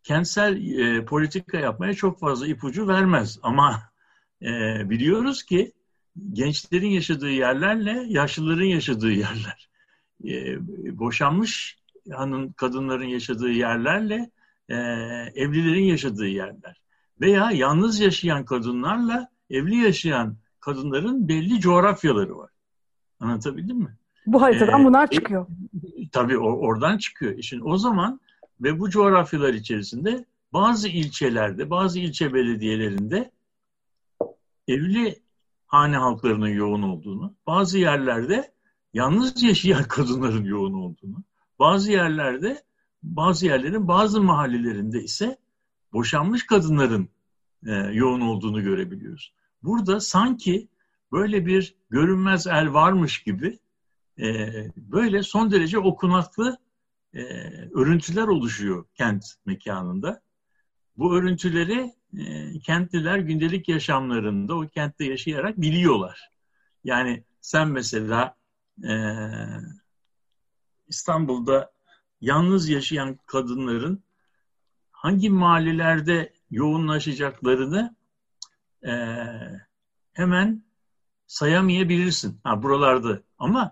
kentsel 0.03 0.77
e, 0.79 1.05
politika 1.05 1.57
yapmaya 1.57 1.93
çok 1.93 2.19
fazla 2.19 2.47
ipucu 2.47 2.87
vermez. 2.87 3.39
Ama 3.43 3.83
e, 4.41 4.49
biliyoruz 4.89 5.43
ki 5.43 5.71
gençlerin 6.33 6.89
yaşadığı 6.89 7.29
yerlerle 7.29 8.05
yaşlıların 8.07 8.65
yaşadığı 8.65 9.11
yerler, 9.11 9.69
e, 10.25 10.57
boşanmış 10.99 11.77
hanım 12.11 12.53
kadınların 12.53 13.07
yaşadığı 13.07 13.51
yerlerle 13.51 14.31
e, 14.69 14.75
evlilerin 15.35 15.83
yaşadığı 15.83 16.27
yerler 16.27 16.81
veya 17.21 17.51
yalnız 17.51 17.99
yaşayan 17.99 18.45
kadınlarla 18.45 19.29
evli 19.49 19.75
yaşayan 19.75 20.37
kadınların 20.59 21.27
belli 21.27 21.59
coğrafyaları 21.59 22.37
var. 22.37 22.51
Anlatabildim 23.19 23.77
mi? 23.77 23.97
Bu 24.27 24.41
haritadan 24.41 24.81
ee, 24.81 24.85
bunlar 24.85 25.09
çıkıyor. 25.09 25.47
E, 25.97 26.09
tabii 26.09 26.37
oradan 26.37 26.97
çıkıyor. 26.97 27.41
Şimdi 27.41 27.63
o 27.63 27.77
zaman 27.77 28.19
ve 28.61 28.79
bu 28.79 28.89
coğrafyalar 28.89 29.53
içerisinde 29.53 30.25
bazı 30.53 30.87
ilçelerde, 30.87 31.69
bazı 31.69 31.99
ilçe 31.99 32.33
belediyelerinde 32.33 33.31
evli 34.67 35.19
hane 35.67 35.97
halklarının 35.97 36.47
yoğun 36.47 36.81
olduğunu, 36.81 37.33
bazı 37.47 37.79
yerlerde 37.79 38.51
yalnız 38.93 39.43
yaşayan 39.43 39.83
kadınların 39.87 40.43
yoğun 40.43 40.73
olduğunu, 40.73 41.23
bazı 41.59 41.91
yerlerde, 41.91 42.63
bazı 43.03 43.45
yerlerin 43.45 43.87
bazı 43.87 44.21
mahallelerinde 44.21 45.03
ise 45.03 45.37
boşanmış 45.93 46.45
kadınların 46.45 47.09
e, 47.65 47.71
yoğun 47.73 48.21
olduğunu 48.21 48.63
görebiliyoruz. 48.63 49.33
Burada 49.63 49.99
sanki 49.99 50.67
böyle 51.11 51.45
bir 51.45 51.75
görünmez 51.89 52.47
el 52.47 52.73
varmış 52.73 53.23
gibi 53.23 53.59
e, 54.19 54.53
böyle 54.77 55.23
son 55.23 55.51
derece 55.51 55.79
okunaklı 55.79 56.57
e, 57.13 57.23
örüntüler 57.73 58.27
oluşuyor 58.27 58.85
kent 58.93 59.25
mekanında. 59.45 60.21
Bu 60.97 61.15
örüntüleri 61.15 61.93
e, 62.17 62.59
kentliler 62.59 63.17
gündelik 63.17 63.69
yaşamlarında 63.69 64.55
o 64.55 64.67
kentte 64.67 65.05
yaşayarak 65.05 65.61
biliyorlar. 65.61 66.29
Yani 66.83 67.23
sen 67.41 67.67
mesela 67.67 68.35
e, 68.83 68.93
İstanbul'da 70.87 71.71
yalnız 72.21 72.69
yaşayan 72.69 73.19
kadınların 73.25 74.03
hangi 74.91 75.29
mahallelerde 75.29 76.33
yoğunlaşacaklarını 76.51 77.95
e, 78.87 78.93
hemen 80.13 80.63
sayamayabilirsin. 81.27 82.39
Ha 82.43 82.63
buralarda 82.63 83.21
ama 83.37 83.71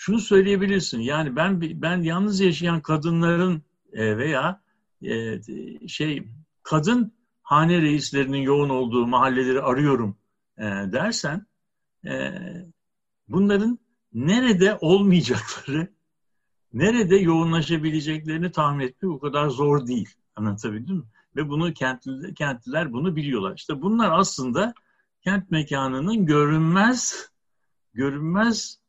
şunu 0.00 0.18
söyleyebilirsin. 0.18 1.00
Yani 1.00 1.36
ben 1.36 1.60
ben 1.60 2.02
yalnız 2.02 2.40
yaşayan 2.40 2.80
kadınların 2.80 3.62
e, 3.92 4.16
veya 4.16 4.62
e, 5.02 5.40
şey 5.88 6.28
kadın 6.62 7.12
hane 7.42 7.82
reislerinin 7.82 8.38
yoğun 8.38 8.68
olduğu 8.68 9.06
mahalleleri 9.06 9.62
arıyorum 9.62 10.16
e, 10.58 10.62
dersen 10.64 11.46
bunların 13.28 13.78
nerede 14.12 14.78
olmayacakları, 14.80 15.88
nerede 16.72 17.16
yoğunlaşabileceklerini 17.16 18.52
tahmin 18.52 18.84
etmek 18.84 19.12
o 19.12 19.18
kadar 19.18 19.48
zor 19.48 19.86
değil. 19.86 20.08
Anlatabildim 20.36 20.96
mi? 20.96 21.04
Ve 21.36 21.48
bunu 21.48 21.72
kentli, 21.72 22.34
kentliler 22.34 22.92
bunu 22.92 23.16
biliyorlar. 23.16 23.54
İşte 23.56 23.82
bunlar 23.82 24.10
aslında 24.12 24.74
kent 25.24 25.50
mekanının 25.50 26.26
görünmez 26.26 27.30
görünmez 27.94 28.79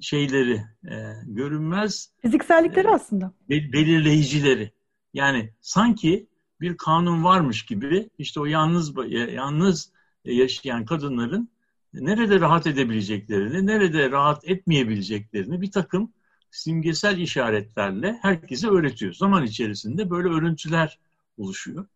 şeyleri, 0.00 0.64
e, 0.84 0.96
görünmez 1.26 2.10
fiziksellikleri 2.22 2.86
e, 2.86 2.90
aslında 2.90 3.32
belirleyicileri. 3.48 4.72
Yani 5.14 5.50
sanki 5.60 6.26
bir 6.60 6.76
kanun 6.76 7.24
varmış 7.24 7.64
gibi 7.64 8.10
işte 8.18 8.40
o 8.40 8.44
yalnız 8.44 8.94
yalnız 9.32 9.92
yaşayan 10.24 10.84
kadınların 10.84 11.50
nerede 11.94 12.40
rahat 12.40 12.66
edebileceklerini, 12.66 13.66
nerede 13.66 14.10
rahat 14.10 14.48
etmeyebileceklerini 14.48 15.60
bir 15.60 15.70
takım 15.70 16.12
simgesel 16.50 17.18
işaretlerle 17.18 18.18
herkese 18.22 18.68
öğretiyor. 18.68 19.12
Zaman 19.12 19.44
içerisinde 19.44 20.10
böyle 20.10 20.28
örüntüler 20.28 20.98
oluşuyor. 21.38 21.86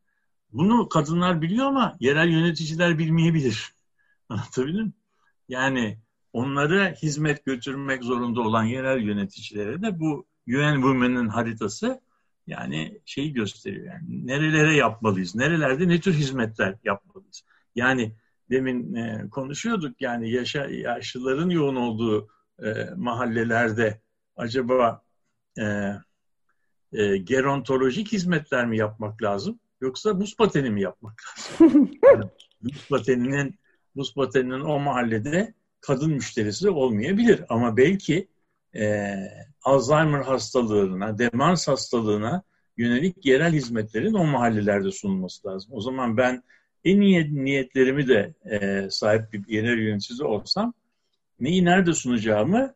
Bunu 0.52 0.88
kadınlar 0.88 1.42
biliyor 1.42 1.66
ama 1.66 1.96
yerel 2.00 2.28
yöneticiler 2.28 2.98
bilmeyebilir. 2.98 3.74
Anlatabildim 4.28 4.84
mi? 4.84 4.92
Yani 5.48 5.98
onlara 6.32 6.92
hizmet 6.92 7.44
götürmek 7.44 8.04
zorunda 8.04 8.40
olan 8.40 8.64
yerel 8.64 9.00
yöneticilere 9.00 9.82
de 9.82 10.00
bu 10.00 10.26
UN 10.48 10.74
Women'in 10.74 11.28
haritası 11.28 12.00
yani 12.46 13.00
şeyi 13.04 13.32
gösteriyor. 13.32 13.86
Yani 13.86 14.26
nerelere 14.26 14.76
yapmalıyız, 14.76 15.34
nerelerde 15.34 15.88
ne 15.88 16.00
tür 16.00 16.14
hizmetler 16.14 16.76
yapmalıyız. 16.84 17.42
Yani 17.74 18.12
demin 18.50 18.94
e, 18.94 19.28
konuşuyorduk 19.30 20.00
yani 20.00 20.30
yaşa, 20.30 20.66
yaşlıların 20.66 21.50
yoğun 21.50 21.76
olduğu 21.76 22.28
e, 22.62 22.88
mahallelerde 22.96 24.00
acaba 24.36 25.02
e, 25.58 25.64
e, 26.92 27.16
gerontolojik 27.16 28.12
hizmetler 28.12 28.66
mi 28.66 28.78
yapmak 28.78 29.22
lazım 29.22 29.60
yoksa 29.80 30.20
buz 30.20 30.36
pateni 30.36 30.70
mi 30.70 30.82
yapmak 30.82 31.20
lazım? 31.28 31.90
yani, 32.04 32.24
buz 32.60 32.88
pateninin 32.88 33.58
buz 33.96 34.14
pateninin 34.14 34.60
o 34.60 34.78
mahallede 34.80 35.54
kadın 35.80 36.10
müşterisi 36.10 36.70
olmayabilir 36.70 37.44
ama 37.48 37.76
belki 37.76 38.28
e, 38.76 39.14
Alzheimer 39.62 40.20
hastalığına, 40.20 41.18
demans 41.18 41.68
hastalığına 41.68 42.42
yönelik 42.76 43.26
yerel 43.26 43.52
hizmetlerin 43.52 44.14
o 44.14 44.24
mahallelerde 44.24 44.90
sunulması 44.90 45.48
lazım. 45.48 45.72
O 45.74 45.80
zaman 45.80 46.16
ben 46.16 46.42
en 46.84 47.00
iyi 47.00 47.44
niyetlerimi 47.44 48.08
de 48.08 48.34
e, 48.50 48.86
sahip 48.90 49.32
bir 49.32 49.48
yerel 49.48 49.78
yöneticisi 49.78 50.24
olsam 50.24 50.72
neyi 51.40 51.64
nerede 51.64 51.92
sunacağımı 51.92 52.74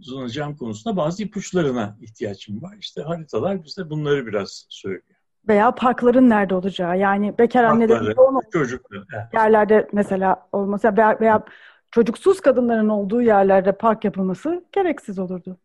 sunacağım 0.00 0.56
konusunda 0.56 0.96
bazı 0.96 1.22
ipuçlarına 1.22 1.96
ihtiyacım 2.00 2.62
var. 2.62 2.76
İşte 2.80 3.02
haritalar 3.02 3.64
bize 3.64 3.90
bunları 3.90 4.26
biraz 4.26 4.66
söylüyor. 4.68 5.02
Veya 5.48 5.74
parkların 5.74 6.30
nerede 6.30 6.54
olacağı. 6.54 6.98
Yani 6.98 7.38
bekar 7.38 7.64
annelerin 7.64 8.16
çocuklar, 8.52 9.04
yerlerde 9.32 9.88
mesela 9.92 10.48
olması 10.52 10.96
veya, 10.96 11.20
veya 11.20 11.44
çocuksuz 11.90 12.40
kadınların 12.40 12.88
olduğu 12.88 13.22
yerlerde 13.22 13.72
park 13.72 14.04
yapılması 14.04 14.64
gereksiz 14.72 15.18
olurdu. 15.18 15.56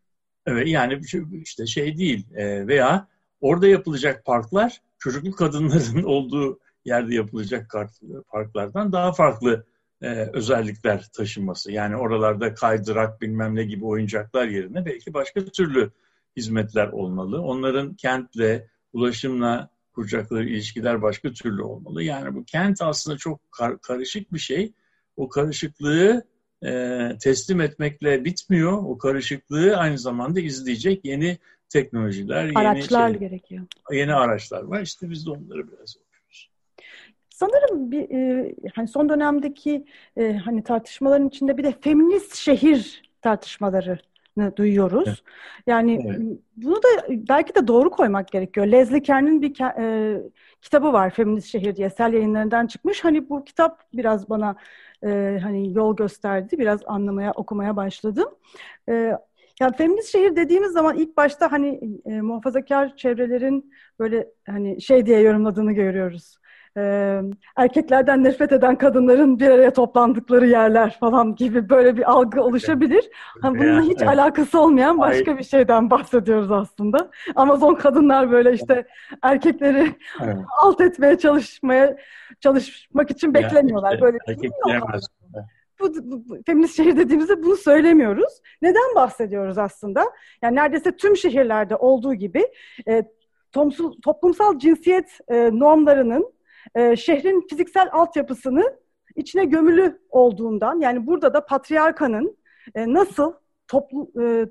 Evet 0.46 0.68
yani 0.68 1.00
işte 1.32 1.66
şey 1.66 1.98
değil 1.98 2.26
e, 2.34 2.66
veya 2.66 3.08
orada 3.40 3.66
yapılacak 3.66 4.24
parklar 4.24 4.80
çocuklu 4.98 5.32
kadınların 5.32 6.02
olduğu 6.04 6.58
yerde 6.84 7.14
yapılacak 7.14 7.74
parklardan 8.28 8.92
daha 8.92 9.12
farklı 9.12 9.64
e, 10.02 10.30
özellikler 10.32 11.08
taşıması. 11.12 11.72
Yani 11.72 11.96
oralarda 11.96 12.54
kaydırak 12.54 13.20
bilmem 13.20 13.54
ne 13.54 13.64
gibi 13.64 13.84
oyuncaklar 13.84 14.46
yerine 14.46 14.86
belki 14.86 15.14
başka 15.14 15.44
türlü 15.44 15.90
hizmetler 16.36 16.88
olmalı. 16.88 17.42
Onların 17.42 17.94
kentle, 17.94 18.68
ulaşımla 18.92 19.70
kuracakları 19.92 20.44
ilişkiler 20.44 21.02
başka 21.02 21.32
türlü 21.32 21.62
olmalı. 21.62 22.02
Yani 22.02 22.34
bu 22.34 22.44
kent 22.44 22.82
aslında 22.82 23.16
çok 23.16 23.52
kar- 23.52 23.80
karışık 23.80 24.32
bir 24.32 24.38
şey. 24.38 24.72
O 25.16 25.28
karışıklığı 25.28 26.22
e, 26.64 27.08
teslim 27.22 27.60
etmekle 27.60 28.24
bitmiyor. 28.24 28.72
O 28.72 28.98
karışıklığı 28.98 29.76
aynı 29.76 29.98
zamanda 29.98 30.40
izleyecek 30.40 31.04
yeni 31.04 31.38
teknolojiler, 31.68 32.52
araçlar 32.54 33.08
yeni 33.08 33.18
şey, 33.18 33.28
gerekiyor. 33.28 33.64
Yeni 33.92 34.14
araçlar 34.14 34.62
var. 34.62 34.80
İşte 34.80 35.10
biz 35.10 35.26
de 35.26 35.30
onları 35.30 35.68
biraz 35.68 35.96
okuyoruz. 35.96 36.50
Sanırım 37.30 37.90
bir 37.90 38.10
e, 38.10 38.54
hani 38.74 38.88
son 38.88 39.08
dönemdeki 39.08 39.84
e, 40.16 40.32
hani 40.32 40.62
tartışmaların 40.62 41.28
içinde 41.28 41.56
bir 41.56 41.64
de 41.64 41.74
feminist 41.80 42.34
şehir 42.34 43.02
tartışmaları 43.22 43.98
duyuyoruz. 44.56 45.08
Evet. 45.08 45.18
Yani 45.66 46.06
evet. 46.06 46.38
bunu 46.56 46.76
da 46.76 46.88
belki 47.08 47.54
de 47.54 47.66
doğru 47.66 47.90
koymak 47.90 48.28
gerekiyor. 48.28 48.66
Leslie 48.66 49.02
Kern'in 49.02 49.42
bir 49.42 49.60
e, 49.60 50.22
kitabı 50.62 50.92
var 50.92 51.10
Feminist 51.10 51.48
Şehir 51.48 51.76
diye 51.76 51.90
sel 51.90 52.12
yayınlarından 52.12 52.66
çıkmış. 52.66 53.04
Hani 53.04 53.28
bu 53.28 53.44
kitap 53.44 53.82
biraz 53.94 54.30
bana 54.30 54.56
e, 55.04 55.38
hani 55.42 55.74
yol 55.74 55.96
gösterdi. 55.96 56.58
Biraz 56.58 56.80
anlamaya, 56.86 57.32
okumaya 57.32 57.76
başladım. 57.76 58.28
E, 58.88 58.92
ya 59.60 59.72
feminist 59.78 60.12
şehir 60.12 60.36
dediğimiz 60.36 60.72
zaman 60.72 60.96
ilk 60.96 61.16
başta 61.16 61.52
hani 61.52 61.80
e, 62.06 62.20
muhafazakar 62.20 62.96
çevrelerin 62.96 63.72
böyle 63.98 64.28
hani 64.46 64.82
şey 64.82 65.06
diye 65.06 65.20
yorumladığını 65.20 65.72
görüyoruz 65.72 66.38
e, 66.76 67.20
erkeklerden 67.56 68.24
nefret 68.24 68.52
eden 68.52 68.78
kadınların 68.78 69.40
bir 69.40 69.50
araya 69.50 69.72
toplandıkları 69.72 70.46
yerler 70.46 70.96
falan 71.00 71.34
gibi 71.34 71.68
böyle 71.68 71.96
bir 71.96 72.10
algı 72.10 72.42
oluşabilir. 72.42 73.10
Ama 73.42 73.58
bununla 73.58 73.82
hiç 73.82 74.02
evet. 74.02 74.08
alakası 74.08 74.60
olmayan 74.60 74.98
başka 74.98 75.30
Ay. 75.30 75.38
bir 75.38 75.44
şeyden 75.44 75.90
bahsediyoruz 75.90 76.52
aslında. 76.52 77.10
Amazon 77.34 77.74
kadınlar 77.74 78.30
böyle 78.30 78.52
işte 78.52 78.86
erkekleri 79.22 79.94
evet. 80.24 80.36
alt 80.62 80.80
etmeye 80.80 81.18
çalışmaya 81.18 81.96
çalışmak 82.40 83.10
için 83.10 83.34
beklemiyorlar. 83.34 83.92
Yani, 83.92 84.00
böyle 84.00 84.18
erkekler 84.28 84.80
bu, 85.80 85.94
bu, 85.94 86.28
bu 86.28 86.42
feminist 86.46 86.76
şehir 86.76 86.96
dediğimizde 86.96 87.42
bunu 87.42 87.56
söylemiyoruz. 87.56 88.40
Neden 88.62 88.94
bahsediyoruz 88.94 89.58
aslında? 89.58 90.04
Yani 90.42 90.56
neredeyse 90.56 90.96
tüm 90.96 91.16
şehirlerde 91.16 91.76
olduğu 91.76 92.14
gibi 92.14 92.46
e, 92.88 93.02
toplumsal 94.02 94.58
cinsiyet 94.58 95.18
e, 95.28 95.50
normlarının 95.52 96.34
e, 96.74 96.96
şehrin 96.96 97.46
fiziksel 97.50 97.88
altyapısını 97.92 98.76
içine 99.16 99.44
gömülü 99.44 100.00
olduğundan 100.10 100.80
yani 100.80 101.06
burada 101.06 101.34
da 101.34 101.46
patriarkanın 101.46 102.36
e, 102.74 102.92
nasıl 102.92 103.32
toplu 103.68 104.10
e, 104.22 104.46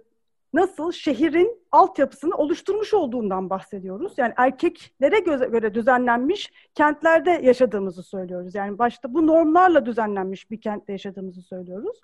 nasıl 0.54 0.91
şehrin 0.91 1.63
altyapısını 1.71 2.36
oluşturmuş 2.36 2.93
olduğundan 2.93 3.49
bahsediyoruz. 3.49 4.13
Yani 4.17 4.34
erkeklere 4.38 5.19
göre, 5.19 5.73
düzenlenmiş 5.73 6.52
kentlerde 6.76 7.32
yaşadığımızı 7.32 8.04
söylüyoruz. 8.04 8.56
Yani 8.56 8.78
başta 8.78 9.13
bu 9.13 9.28
normlarla 9.28 9.86
düzenlenmiş 9.86 10.52
bir 10.52 10.62
kentte 10.62 10.91
yaşadığımızı 10.91 11.41
söylüyoruz. 11.41 12.02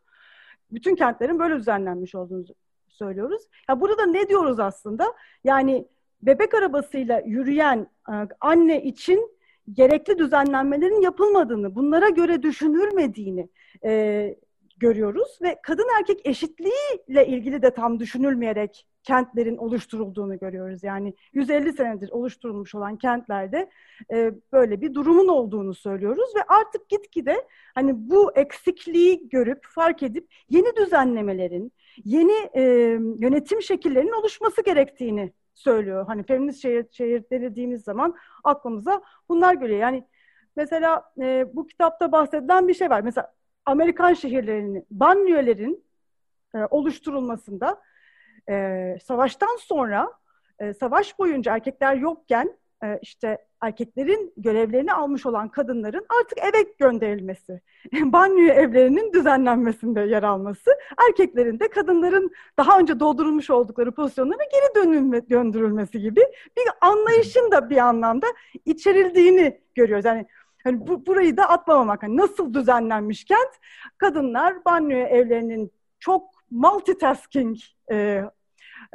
Bütün 0.71 0.95
kentlerin 0.95 1.39
böyle 1.39 1.55
düzenlenmiş 1.55 2.15
olduğunu 2.15 2.45
söylüyoruz. 2.87 3.43
Ya 3.69 3.81
burada 3.81 4.05
ne 4.05 4.29
diyoruz 4.29 4.59
aslında? 4.59 5.13
Yani 5.43 5.87
bebek 6.21 6.53
arabasıyla 6.53 7.21
yürüyen 7.25 7.87
e, 8.09 8.13
anne 8.39 8.83
için 8.83 9.38
gerekli 9.73 10.17
düzenlenmelerin 10.17 11.01
yapılmadığını, 11.01 11.75
bunlara 11.75 12.09
göre 12.09 12.43
düşünülmediğini 12.43 13.49
e, 13.85 14.35
görüyoruz 14.79 15.39
ve 15.41 15.55
kadın 15.63 15.87
erkek 15.99 16.21
eşitliğiyle 16.25 17.27
ilgili 17.27 17.61
de 17.61 17.73
tam 17.73 17.99
düşünülmeyerek 17.99 18.85
kentlerin 19.03 19.57
oluşturulduğunu 19.57 20.39
görüyoruz. 20.39 20.83
Yani 20.83 21.13
150 21.33 21.73
senedir 21.73 22.09
oluşturulmuş 22.09 22.75
olan 22.75 22.97
kentlerde 22.97 23.69
e, 24.13 24.31
böyle 24.51 24.81
bir 24.81 24.93
durumun 24.93 25.27
olduğunu 25.27 25.73
söylüyoruz 25.73 26.35
ve 26.35 26.43
artık 26.47 26.89
gitgide 26.89 27.47
hani 27.75 27.91
bu 27.95 28.31
eksikliği 28.35 29.29
görüp 29.29 29.65
fark 29.65 30.03
edip 30.03 30.27
yeni 30.49 30.75
düzenlemelerin, 30.75 31.71
yeni 32.05 32.49
e, 32.55 32.61
yönetim 33.19 33.61
şekillerinin 33.61 34.21
oluşması 34.21 34.63
gerektiğini 34.63 35.31
söylüyor. 35.59 36.05
Hani 36.07 36.23
feminist 36.23 36.61
şehir, 36.61 36.85
şehir 36.91 37.23
dediğimiz 37.29 37.83
zaman 37.83 38.15
aklımıza 38.43 39.01
bunlar 39.29 39.53
geliyor. 39.53 39.79
Yani 39.79 40.07
mesela 40.55 41.13
e, 41.21 41.55
bu 41.55 41.67
kitapta 41.67 42.11
bahsedilen 42.11 42.67
bir 42.67 42.73
şey 42.73 42.89
var. 42.89 43.01
Mesela 43.01 43.33
Amerikan 43.65 44.13
şehirlerinin, 44.13 44.85
banliyölerin 44.91 45.85
e, 46.55 46.57
oluşturulmasında 46.69 47.81
e, 48.49 48.95
savaştan 49.03 49.57
sonra 49.59 50.13
e, 50.59 50.73
savaş 50.73 51.19
boyunca 51.19 51.55
erkekler 51.55 51.95
yokken 51.95 52.57
e, 52.83 52.99
işte 53.01 53.37
erkeklerin 53.61 54.33
görevlerini 54.37 54.93
almış 54.93 55.25
olan 55.25 55.49
kadınların 55.49 56.05
artık 56.21 56.37
eve 56.37 56.65
gönderilmesi, 56.79 57.61
banyo 57.93 58.47
evlerinin 58.47 59.13
düzenlenmesinde 59.13 60.01
yer 60.01 60.23
alması, 60.23 60.71
erkeklerin 61.09 61.59
de 61.59 61.67
kadınların 61.67 62.31
daha 62.57 62.79
önce 62.79 62.99
doldurulmuş 62.99 63.49
oldukları 63.49 63.91
pozisyonlara 63.91 64.43
geri 64.51 64.85
dönülme, 64.85 65.29
döndürülmesi 65.29 65.99
gibi 65.99 66.21
bir 66.57 66.65
anlayışın 66.81 67.51
da 67.51 67.69
bir 67.69 67.77
anlamda 67.77 68.27
içerildiğini 68.65 69.59
görüyoruz. 69.75 70.05
Yani 70.05 70.25
Hani 70.63 70.87
bu, 70.87 71.05
burayı 71.05 71.37
da 71.37 71.49
atlamamak. 71.49 72.03
Hani 72.03 72.17
nasıl 72.17 72.53
düzenlenmiş 72.53 73.23
kent? 73.23 73.49
Kadınlar 73.97 74.65
banyo 74.65 74.97
evlerinin 74.97 75.71
çok 75.99 76.29
multitasking 76.51 77.57
e, 77.91 78.23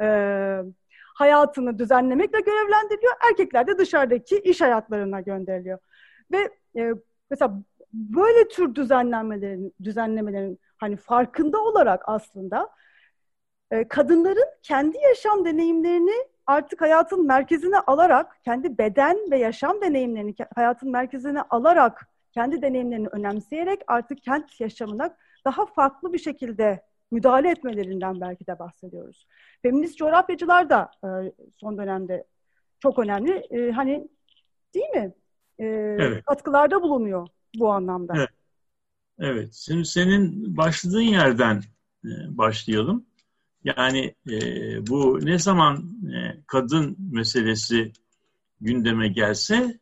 e, 0.01 0.07
hayatını 1.15 1.79
düzenlemekle 1.79 2.39
görevlendiriliyor. 2.39 3.13
Erkekler 3.29 3.67
de 3.67 3.77
dışarıdaki 3.77 4.39
iş 4.39 4.61
hayatlarına 4.61 5.21
gönderiliyor. 5.21 5.79
Ve 6.31 6.49
e, 6.77 6.93
mesela 7.29 7.63
böyle 7.93 8.47
tür 8.47 8.75
düzenlenmelerin, 8.75 9.73
düzenlemelerin 9.83 10.59
hani 10.77 10.97
farkında 10.97 11.63
olarak 11.63 12.01
aslında 12.05 12.69
e, 13.71 13.87
kadınların 13.87 14.47
kendi 14.63 14.97
yaşam 14.97 15.45
deneyimlerini 15.45 16.27
artık 16.47 16.81
hayatın 16.81 17.27
merkezine 17.27 17.79
alarak, 17.79 18.43
kendi 18.43 18.77
beden 18.77 19.17
ve 19.31 19.37
yaşam 19.37 19.81
deneyimlerini 19.81 20.35
hayatın 20.55 20.91
merkezine 20.91 21.41
alarak, 21.41 22.07
kendi 22.31 22.61
deneyimlerini 22.61 23.07
önemseyerek 23.07 23.81
artık 23.87 24.23
kent 24.23 24.61
yaşamına 24.61 25.15
daha 25.45 25.65
farklı 25.65 26.13
bir 26.13 26.19
şekilde 26.19 26.81
müdahale 27.11 27.49
etmelerinden 27.49 28.21
belki 28.21 28.47
de 28.47 28.59
bahsediyoruz. 28.59 29.27
Feminist 29.61 29.97
coğrafyacılar 29.97 30.69
da 30.69 30.91
e, 31.03 31.07
son 31.57 31.77
dönemde 31.77 32.27
çok 32.79 32.99
önemli. 32.99 33.31
E, 33.31 33.71
hani 33.71 34.07
değil 34.73 34.89
mi? 34.89 35.13
E, 35.59 35.65
evet. 35.99 36.25
Katkılarda 36.25 36.81
bulunuyor 36.81 37.27
bu 37.55 37.71
anlamda. 37.71 38.13
Evet. 38.17 38.29
evet. 39.19 39.53
Şimdi 39.53 39.85
senin 39.85 40.57
başladığın 40.57 41.01
yerden 41.01 41.61
e, 42.05 42.37
başlayalım. 42.37 43.05
Yani 43.63 44.15
e, 44.29 44.37
bu 44.87 45.19
ne 45.25 45.39
zaman 45.39 45.77
e, 46.15 46.43
kadın 46.47 46.97
meselesi 47.11 47.93
gündeme 48.61 49.07
gelse 49.07 49.79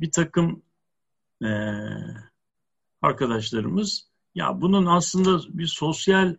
bir 0.00 0.10
takım 0.10 0.62
e, 1.42 1.48
arkadaşlarımız 3.02 4.08
ya 4.34 4.60
bunun 4.60 4.86
aslında 4.86 5.40
bir 5.48 5.66
sosyal 5.66 6.36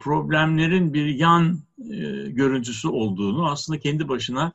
problemlerin 0.00 0.94
bir 0.94 1.06
yan 1.06 1.60
e, 1.78 1.96
görüntüsü 2.30 2.88
olduğunu, 2.88 3.50
aslında 3.50 3.78
kendi 3.78 4.08
başına 4.08 4.52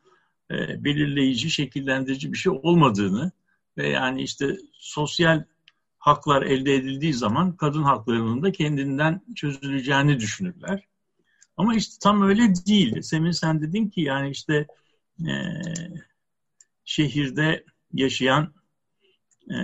e, 0.51 0.83
belirleyici, 0.83 1.49
şekillendirici 1.49 2.33
bir 2.33 2.37
şey 2.37 2.51
olmadığını 2.63 3.31
ve 3.77 3.89
yani 3.89 4.21
işte 4.21 4.57
sosyal 4.73 5.43
haklar 5.99 6.41
elde 6.41 6.75
edildiği 6.75 7.13
zaman 7.13 7.55
kadın 7.55 7.83
haklarının 7.83 8.43
da 8.43 8.51
kendinden 8.51 9.21
çözüleceğini 9.35 10.19
düşünürler. 10.19 10.83
Ama 11.57 11.75
işte 11.75 11.95
tam 12.01 12.21
öyle 12.21 12.53
değil. 12.67 13.01
Semin 13.01 13.31
sen 13.31 13.61
dedin 13.61 13.89
ki 13.89 14.01
yani 14.01 14.29
işte 14.29 14.67
e, 15.27 15.33
şehirde 16.85 17.65
yaşayan 17.93 18.53
e, 19.49 19.55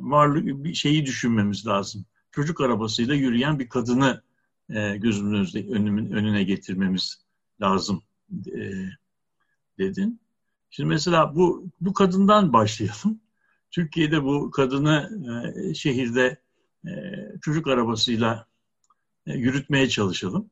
varlık 0.00 0.44
bir 0.64 0.74
şeyi 0.74 1.06
düşünmemiz 1.06 1.66
lazım. 1.66 2.04
Çocuk 2.30 2.60
arabasıyla 2.60 3.14
yürüyen 3.14 3.58
bir 3.58 3.68
kadını 3.68 4.22
e, 4.70 4.76
önümün 5.70 6.10
önüne 6.10 6.44
getirmemiz 6.44 7.24
lazım 7.60 8.02
e, 8.46 8.70
dedin. 9.78 10.20
Şimdi 10.70 10.88
mesela 10.88 11.34
bu 11.36 11.70
bu 11.80 11.92
kadından 11.92 12.52
başlayalım. 12.52 13.20
Türkiye'de 13.70 14.24
bu 14.24 14.50
kadını 14.50 15.10
e, 15.70 15.74
şehirde 15.74 16.40
e, 16.86 16.90
çocuk 17.40 17.66
arabasıyla 17.66 18.46
yürütmeye 19.26 19.88
çalışalım 19.88 20.50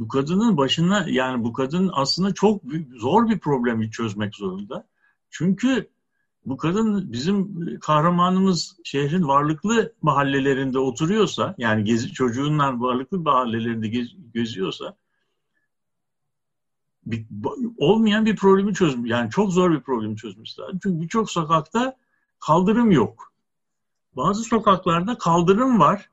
bu 0.00 0.08
kadının 0.08 0.56
başına 0.56 1.06
yani 1.08 1.44
bu 1.44 1.52
kadın 1.52 1.90
aslında 1.92 2.34
çok 2.34 2.62
zor 2.96 3.28
bir 3.28 3.38
problemi 3.38 3.90
çözmek 3.90 4.34
zorunda. 4.34 4.86
Çünkü 5.30 5.90
bu 6.46 6.56
kadın 6.56 7.12
bizim 7.12 7.56
kahramanımız 7.80 8.76
şehrin 8.84 9.28
varlıklı 9.28 9.92
mahallelerinde 10.02 10.78
oturuyorsa 10.78 11.54
yani 11.58 11.84
gezi, 11.84 12.12
çocuğunla 12.12 12.80
varlıklı 12.80 13.18
mahallelerinde 13.18 13.88
gez, 13.88 14.08
geziyorsa 14.34 14.96
bir, 17.06 17.26
olmayan 17.78 18.26
bir 18.26 18.36
problemi 18.36 18.74
çözmüş. 18.74 19.10
Yani 19.10 19.30
çok 19.30 19.52
zor 19.52 19.70
bir 19.70 19.80
problemi 19.80 20.16
çözmüş 20.16 20.58
lazım. 20.58 20.78
Çünkü 20.82 21.00
birçok 21.00 21.30
sokakta 21.30 21.96
kaldırım 22.40 22.90
yok. 22.90 23.32
Bazı 24.16 24.42
sokaklarda 24.42 25.18
kaldırım 25.18 25.80
var. 25.80 26.10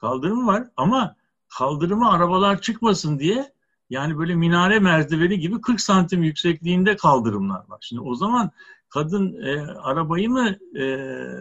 Kaldırım 0.00 0.46
var 0.46 0.68
ama 0.76 1.16
kaldırıma 1.48 2.12
arabalar 2.12 2.60
çıkmasın 2.60 3.18
diye 3.18 3.52
yani 3.90 4.18
böyle 4.18 4.34
minare 4.34 4.78
merdiveni 4.78 5.38
gibi 5.38 5.60
40 5.60 5.80
santim 5.80 6.22
yüksekliğinde 6.22 6.96
kaldırımlar 6.96 7.68
var. 7.68 7.78
Şimdi 7.80 8.02
o 8.02 8.14
zaman 8.14 8.50
kadın 8.88 9.42
e, 9.42 9.60
arabayı 9.66 10.30
mı 10.30 10.56
e, 10.80 10.96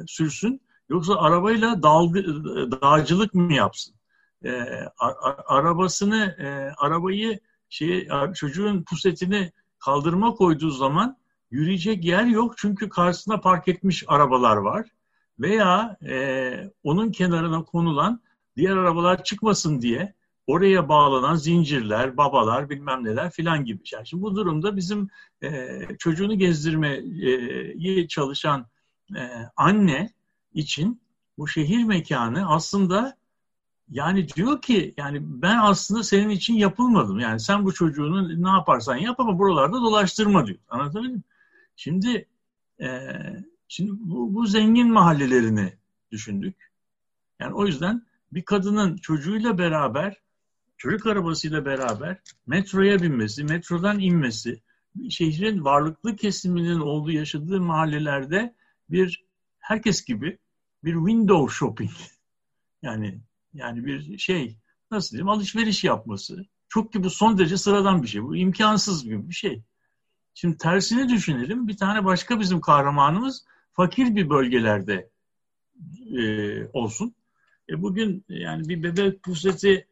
sürsün 0.07 0.61
yoksa 0.89 1.15
arabayla 1.15 1.83
dalgı, 1.83 2.23
dağcılık 2.81 3.33
mı 3.33 3.53
yapsın? 3.53 3.95
E, 4.43 4.51
a, 4.99 5.07
a, 5.07 5.43
arabasını, 5.47 6.35
e, 6.39 6.73
arabayı 6.77 7.39
şey, 7.69 8.07
çocuğun 8.35 8.83
pusetini 8.83 9.51
kaldırıma 9.79 10.33
koyduğu 10.33 10.71
zaman 10.71 11.17
yürüyecek 11.51 12.05
yer 12.05 12.25
yok 12.25 12.57
çünkü 12.57 12.89
karşısına 12.89 13.39
park 13.39 13.67
etmiş 13.67 14.03
arabalar 14.07 14.57
var. 14.57 14.87
Veya 15.39 15.97
e, 16.05 16.71
onun 16.83 17.11
kenarına 17.11 17.63
konulan 17.63 18.21
diğer 18.55 18.77
arabalar 18.77 19.23
çıkmasın 19.23 19.81
diye 19.81 20.13
oraya 20.47 20.89
bağlanan 20.89 21.35
zincirler, 21.35 22.17
babalar 22.17 22.69
bilmem 22.69 23.03
neler 23.03 23.31
filan 23.31 23.65
gibi. 23.65 23.83
Yani 23.93 24.07
şimdi 24.07 24.23
bu 24.23 24.35
durumda 24.35 24.77
bizim 24.77 25.09
e, 25.43 25.79
çocuğunu 25.99 26.37
gezdirmeyi 26.37 28.07
çalışan 28.07 28.67
e, 29.15 29.21
anne 29.55 30.09
için 30.53 31.01
bu 31.37 31.47
şehir 31.47 31.83
mekanı 31.83 32.49
aslında 32.49 33.17
yani 33.89 34.29
diyor 34.29 34.61
ki 34.61 34.93
yani 34.97 35.19
ben 35.21 35.57
aslında 35.57 36.03
senin 36.03 36.29
için 36.29 36.53
yapılmadım. 36.53 37.19
Yani 37.19 37.39
sen 37.39 37.65
bu 37.65 37.73
çocuğunu 37.73 38.43
ne 38.43 38.49
yaparsan 38.49 38.95
yap 38.95 39.19
ama 39.19 39.39
buralarda 39.39 39.77
dolaştırma 39.81 40.47
diyor. 40.47 40.59
Anlatabildim 40.69 41.15
mi? 41.15 41.23
Şimdi 41.75 42.27
e, 42.81 42.99
şimdi 43.67 43.91
bu, 43.95 44.35
bu 44.35 44.45
zengin 44.45 44.91
mahallelerini 44.93 45.73
düşündük. 46.11 46.71
Yani 47.39 47.53
o 47.53 47.65
yüzden 47.65 48.05
bir 48.31 48.41
kadının 48.41 48.97
çocuğuyla 48.97 49.57
beraber, 49.57 50.21
çocuk 50.77 51.05
arabasıyla 51.05 51.65
beraber 51.65 52.17
metroya 52.47 53.01
binmesi, 53.01 53.43
metrodan 53.43 53.99
inmesi, 53.99 54.61
şehrin 55.09 55.63
varlıklı 55.63 56.15
kesiminin 56.15 56.79
olduğu 56.79 57.11
yaşadığı 57.11 57.61
mahallelerde 57.61 58.55
bir 58.89 59.25
herkes 59.59 60.05
gibi 60.05 60.37
bir 60.83 60.93
window 60.93 61.55
shopping 61.55 61.91
yani 62.81 63.19
yani 63.53 63.85
bir 63.85 64.17
şey 64.17 64.57
nasıl 64.91 65.11
diyeyim 65.11 65.29
alışveriş 65.29 65.83
yapması 65.83 66.45
çok 66.69 66.93
ki 66.93 67.03
bu 67.03 67.09
son 67.09 67.37
derece 67.37 67.57
sıradan 67.57 68.03
bir 68.03 68.07
şey. 68.07 68.23
Bu 68.23 68.35
imkansız 68.35 69.03
gibi 69.03 69.29
bir 69.29 69.33
şey. 69.33 69.61
Şimdi 70.33 70.57
tersini 70.57 71.09
düşünelim. 71.09 71.67
Bir 71.67 71.77
tane 71.77 72.05
başka 72.05 72.39
bizim 72.39 72.61
kahramanımız 72.61 73.45
fakir 73.73 74.15
bir 74.15 74.29
bölgelerde 74.29 75.09
e, 76.17 76.67
olsun. 76.73 77.15
E 77.69 77.81
bugün 77.81 78.25
yani 78.29 78.69
bir 78.69 78.83
bebek 78.83 79.23
puseti 79.23 79.87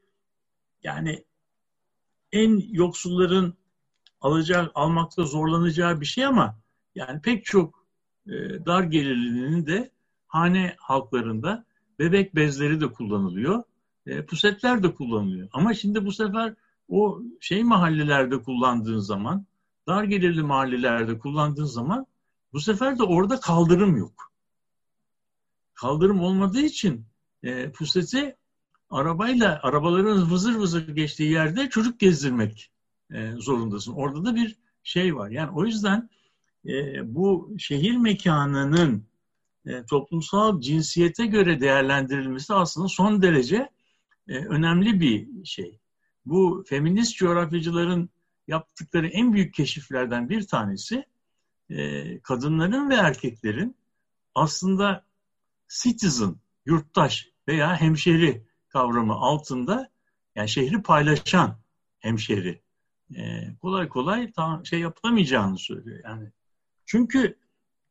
yani 0.85 1.25
en 2.31 2.61
yoksulların 2.71 3.53
alacak, 4.21 4.71
almakta 4.75 5.23
zorlanacağı 5.23 6.01
bir 6.01 6.05
şey 6.05 6.25
ama 6.25 6.59
yani 6.95 7.21
pek 7.21 7.45
çok 7.45 7.85
e, 8.27 8.31
dar 8.65 8.83
gelirlinin 8.83 9.65
de 9.65 9.91
hane 10.27 10.75
halklarında 10.79 11.65
bebek 11.99 12.35
bezleri 12.35 12.81
de 12.81 12.91
kullanılıyor. 12.91 13.63
E, 14.05 14.25
pusetler 14.25 14.83
de 14.83 14.93
kullanılıyor. 14.93 15.49
Ama 15.51 15.73
şimdi 15.73 16.05
bu 16.05 16.11
sefer 16.11 16.53
o 16.89 17.21
şey 17.39 17.63
mahallelerde 17.63 18.41
kullandığın 18.41 18.99
zaman, 18.99 19.45
dar 19.87 20.03
gelirli 20.03 20.43
mahallelerde 20.43 21.19
kullandığın 21.19 21.65
zaman 21.65 22.05
bu 22.53 22.59
sefer 22.59 22.99
de 22.99 23.03
orada 23.03 23.39
kaldırım 23.39 23.97
yok. 23.97 24.31
Kaldırım 25.73 26.19
olmadığı 26.19 26.61
için 26.61 27.05
e, 27.43 27.71
puseti 27.71 28.35
arabayla, 28.89 29.59
arabaların 29.63 30.31
vızır 30.31 30.55
vızır 30.55 30.87
geçtiği 30.87 31.31
yerde 31.31 31.69
çocuk 31.69 31.99
gezdirmek 31.99 32.71
e, 33.13 33.31
zorundasın. 33.31 33.93
Orada 33.93 34.25
da 34.25 34.35
bir 34.35 34.55
şey 34.83 35.15
var. 35.15 35.29
Yani 35.29 35.51
o 35.51 35.65
yüzden 35.65 36.09
e, 36.67 37.15
bu 37.15 37.55
şehir 37.57 37.97
mekanının 37.97 39.05
e, 39.65 39.85
toplumsal 39.85 40.61
cinsiyete 40.61 41.25
göre 41.25 41.59
değerlendirilmesi 41.59 42.53
aslında 42.53 42.87
son 42.87 43.21
derece 43.21 43.69
e, 44.27 44.37
önemli 44.37 44.99
bir 44.99 45.45
şey. 45.45 45.79
Bu 46.25 46.63
feminist 46.67 47.17
coğrafyacıların 47.17 48.09
yaptıkları 48.47 49.07
en 49.07 49.33
büyük 49.33 49.53
keşiflerden 49.53 50.29
bir 50.29 50.47
tanesi 50.47 51.05
e, 51.69 52.19
kadınların 52.19 52.89
ve 52.89 52.95
erkeklerin 52.95 53.75
aslında 54.35 55.05
citizen, 55.81 56.35
yurttaş 56.65 57.29
veya 57.47 57.81
hemşeri 57.81 58.45
kavramı 58.75 59.13
altında 59.13 59.89
yani 60.35 60.49
şehri 60.49 60.81
paylaşan 60.81 61.57
hemşeri 61.99 62.61
e, 63.15 63.55
kolay 63.61 63.89
kolay 63.89 64.31
tam 64.31 64.65
şey 64.65 64.79
yapılamayacağını 64.79 65.57
söylüyor. 65.57 65.99
Yani 66.03 66.27
çünkü 66.85 67.37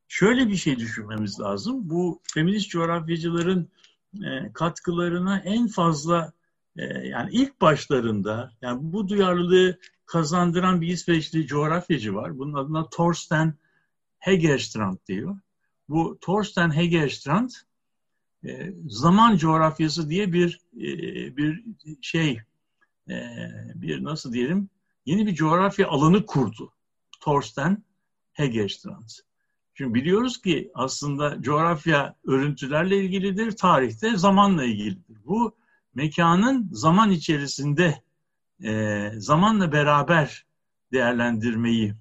şöyle 0.08 0.48
bir 0.48 0.56
şey 0.56 0.78
düşünmemiz 0.78 1.40
lazım. 1.40 1.90
Bu 1.90 2.20
feminist 2.34 2.70
coğrafyacıların 2.70 3.68
e, 4.14 4.52
katkılarına 4.52 5.38
en 5.38 5.68
fazla 5.68 6.32
e, 6.76 6.84
yani 6.84 7.30
ilk 7.32 7.60
başlarında 7.60 8.52
yani 8.62 8.78
bu 8.82 9.08
duyarlılığı 9.08 9.78
kazandıran 10.06 10.80
bir 10.80 10.88
İsveçli 10.88 11.46
coğrafyacı 11.46 12.14
var. 12.14 12.38
Bunun 12.38 12.54
adına 12.54 12.88
Thorsten 12.88 13.54
Hegerstrand 14.18 14.98
diyor. 15.06 15.36
Bu 15.88 16.18
Thorsten 16.20 16.76
Hegerstrand 16.76 17.50
e, 18.44 18.74
zaman 18.88 19.36
coğrafyası 19.36 20.10
diye 20.10 20.32
bir 20.32 20.60
e, 20.76 20.86
bir 21.36 21.64
şey 22.02 22.40
e, 23.10 23.38
bir 23.74 24.04
nasıl 24.04 24.32
diyelim 24.32 24.68
yeni 25.06 25.26
bir 25.26 25.34
coğrafya 25.34 25.88
alanı 25.88 26.26
kurdu. 26.26 26.72
Thorsten 27.20 27.82
Hegerstrand. 28.32 29.08
Çünkü 29.74 29.94
biliyoruz 29.94 30.42
ki 30.42 30.70
aslında 30.74 31.42
coğrafya 31.42 32.16
örüntülerle 32.24 33.04
ilgilidir, 33.04 33.56
tarihte 33.56 34.16
zamanla 34.16 34.64
ilgilidir. 34.64 35.16
Bu 35.24 35.56
mekanın 35.94 36.68
zaman 36.72 37.10
içerisinde 37.10 38.02
e, 38.64 39.10
zamanla 39.16 39.72
beraber 39.72 40.46
değerlendirmeyi 40.92 41.94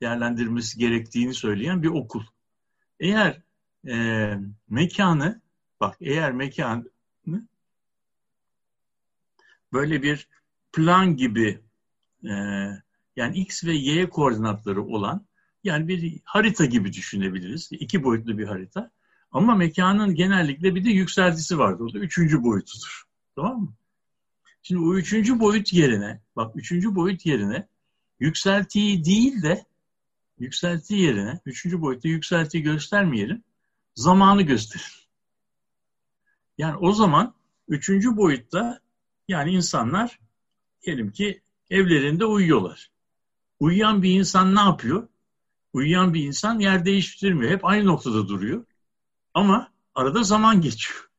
değerlendirmesi 0.00 0.78
gerektiğini 0.78 1.34
söyleyen 1.34 1.82
bir 1.82 1.88
okul. 1.88 2.22
Eğer 3.00 3.42
e, 3.88 4.34
mekanı 4.68 5.41
bak 5.82 5.96
eğer 6.00 6.32
mekanı 6.32 6.84
böyle 9.72 10.02
bir 10.02 10.28
plan 10.72 11.16
gibi 11.16 11.60
e, 12.24 12.32
yani 13.16 13.38
x 13.38 13.64
ve 13.64 13.72
y 13.72 14.08
koordinatları 14.08 14.82
olan 14.82 15.26
yani 15.64 15.88
bir 15.88 16.20
harita 16.24 16.64
gibi 16.64 16.92
düşünebiliriz. 16.92 17.68
İki 17.72 18.04
boyutlu 18.04 18.38
bir 18.38 18.46
harita. 18.46 18.90
Ama 19.32 19.54
mekanın 19.54 20.14
genellikle 20.14 20.74
bir 20.74 20.84
de 20.84 20.90
yükseltisi 20.90 21.58
vardır. 21.58 21.84
O 21.84 21.94
da 21.94 21.98
üçüncü 21.98 22.42
boyutudur. 22.42 23.02
Tamam 23.36 23.60
mı? 23.60 23.74
Şimdi 24.62 24.82
o 24.82 24.94
üçüncü 24.94 25.40
boyut 25.40 25.72
yerine, 25.72 26.20
bak 26.36 26.56
üçüncü 26.56 26.94
boyut 26.94 27.26
yerine 27.26 27.68
yükseltiyi 28.20 29.04
değil 29.04 29.42
de 29.42 29.64
yükselti 30.38 30.94
yerine, 30.94 31.40
üçüncü 31.46 31.80
boyutta 31.80 32.08
yükseltiyi 32.08 32.62
göstermeyelim, 32.62 33.44
zamanı 33.94 34.42
gösterir. 34.42 35.01
Yani 36.58 36.76
o 36.76 36.92
zaman 36.92 37.34
üçüncü 37.68 38.16
boyutta 38.16 38.80
yani 39.28 39.50
insanlar 39.50 40.20
diyelim 40.82 41.12
ki 41.12 41.42
evlerinde 41.70 42.24
uyuyorlar. 42.24 42.90
Uyuyan 43.60 44.02
bir 44.02 44.10
insan 44.10 44.54
ne 44.54 44.60
yapıyor? 44.60 45.08
Uyuyan 45.72 46.14
bir 46.14 46.24
insan 46.24 46.58
yer 46.58 46.84
değiştirmiyor. 46.84 47.52
Hep 47.52 47.64
aynı 47.64 47.86
noktada 47.86 48.28
duruyor. 48.28 48.64
Ama 49.34 49.72
arada 49.94 50.22
zaman 50.22 50.60
geçiyor. 50.60 51.10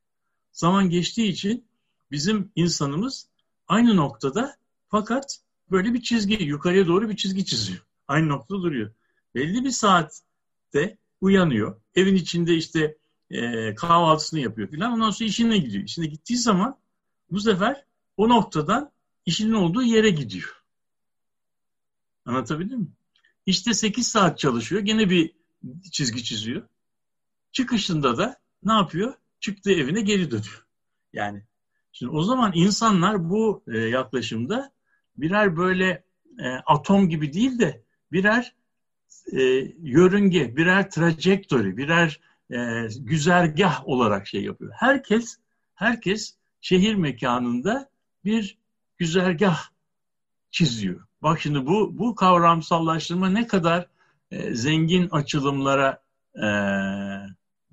Zaman 0.51 0.89
geçtiği 0.89 1.27
için 1.27 1.65
bizim 2.11 2.51
insanımız 2.55 3.27
aynı 3.67 3.95
noktada 3.95 4.55
fakat 4.89 5.39
böyle 5.71 5.93
bir 5.93 6.01
çizgi, 6.01 6.43
yukarıya 6.43 6.87
doğru 6.87 7.09
bir 7.09 7.15
çizgi 7.15 7.45
çiziyor. 7.45 7.79
Aynı 8.07 8.29
noktada 8.29 8.61
duruyor. 8.61 8.91
Belli 9.35 9.63
bir 9.63 9.71
saatte 9.71 10.97
uyanıyor. 11.21 11.81
Evin 11.95 12.15
içinde 12.15 12.55
işte 12.55 12.97
e, 13.29 13.75
kahvaltısını 13.75 14.39
yapıyor 14.39 14.67
filan. 14.67 14.91
Ondan 14.91 15.11
sonra 15.11 15.29
işine 15.29 15.57
gidiyor. 15.57 15.83
İşine 15.83 16.05
gittiği 16.05 16.37
zaman 16.37 16.77
bu 17.31 17.39
sefer 17.39 17.85
o 18.17 18.29
noktadan 18.29 18.91
işinin 19.25 19.53
olduğu 19.53 19.83
yere 19.83 20.09
gidiyor. 20.09 20.63
Anlatabildim 22.25 22.79
mi? 22.79 22.87
İşte 23.45 23.73
8 23.73 24.07
saat 24.07 24.39
çalışıyor. 24.39 24.81
Gene 24.81 25.09
bir 25.09 25.35
çizgi 25.91 26.23
çiziyor. 26.23 26.67
Çıkışında 27.51 28.17
da 28.17 28.39
ne 28.63 28.73
yapıyor? 28.73 29.13
Çıktığı 29.39 29.71
evine 29.71 30.01
geri 30.01 30.31
dönüyor. 30.31 30.65
Yani 31.13 31.43
şimdi 31.91 32.11
o 32.11 32.23
zaman 32.23 32.51
insanlar 32.55 33.29
bu 33.29 33.63
e, 33.67 33.77
yaklaşımda 33.77 34.71
birer 35.17 35.57
böyle 35.57 36.03
e, 36.39 36.49
atom 36.49 37.09
gibi 37.09 37.33
değil 37.33 37.59
de 37.59 37.83
birer 38.11 38.55
e, 39.31 39.41
yörünge, 39.81 40.55
birer 40.57 40.91
trajektori, 40.91 41.77
birer 41.77 42.19
e, 42.51 42.87
güzergah 42.99 43.87
olarak 43.87 44.27
şey 44.27 44.43
yapıyor. 44.43 44.73
Herkes 44.75 45.37
herkes 45.75 46.35
şehir 46.61 46.95
mekanında 46.95 47.89
bir 48.25 48.57
güzergah 48.97 49.63
çiziyor. 50.51 51.07
Bak 51.21 51.41
şimdi 51.41 51.65
bu 51.65 51.97
bu 51.97 52.15
kavramsallaştırma 52.15 53.29
ne 53.29 53.47
kadar 53.47 53.87
e, 54.31 54.55
zengin 54.55 55.09
açılımlara 55.09 56.03
e, 56.35 56.47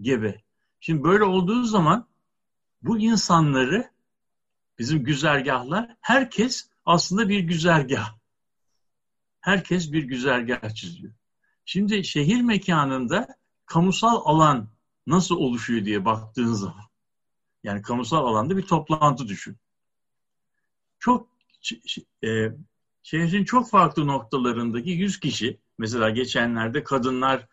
gebe. 0.00 0.42
Şimdi 0.80 1.04
böyle 1.04 1.24
olduğu 1.24 1.64
zaman 1.64 2.06
bu 2.82 2.98
insanları 2.98 3.90
bizim 4.78 5.04
güzergahlar 5.04 5.96
herkes 6.00 6.70
aslında 6.84 7.28
bir 7.28 7.40
güzergah. 7.40 8.14
Herkes 9.40 9.92
bir 9.92 10.02
güzergah 10.02 10.74
çiziyor. 10.74 11.12
Şimdi 11.64 12.04
şehir 12.04 12.40
mekanında 12.40 13.39
kamusal 13.70 14.22
alan 14.24 14.68
nasıl 15.06 15.36
oluşuyor 15.36 15.84
diye 15.84 16.04
baktığın 16.04 16.52
zaman 16.52 16.84
yani 17.62 17.82
kamusal 17.82 18.26
alanda 18.26 18.56
bir 18.56 18.62
toplantı 18.62 19.28
düşün. 19.28 19.56
Çok 20.98 21.28
e, 22.24 22.48
şehrin 23.02 23.44
çok 23.44 23.70
farklı 23.70 24.06
noktalarındaki 24.06 24.90
100 24.90 25.20
kişi, 25.20 25.60
mesela 25.78 26.10
geçenlerde 26.10 26.84
kadınlar 26.84 27.48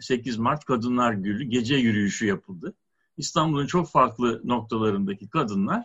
8 0.00 0.36
Mart 0.38 0.64
Kadınlar 0.64 1.12
Günü 1.12 1.44
gece 1.44 1.76
yürüyüşü 1.76 2.26
yapıldı. 2.26 2.74
İstanbul'un 3.16 3.66
çok 3.66 3.90
farklı 3.90 4.40
noktalarındaki 4.44 5.28
kadınlar 5.28 5.84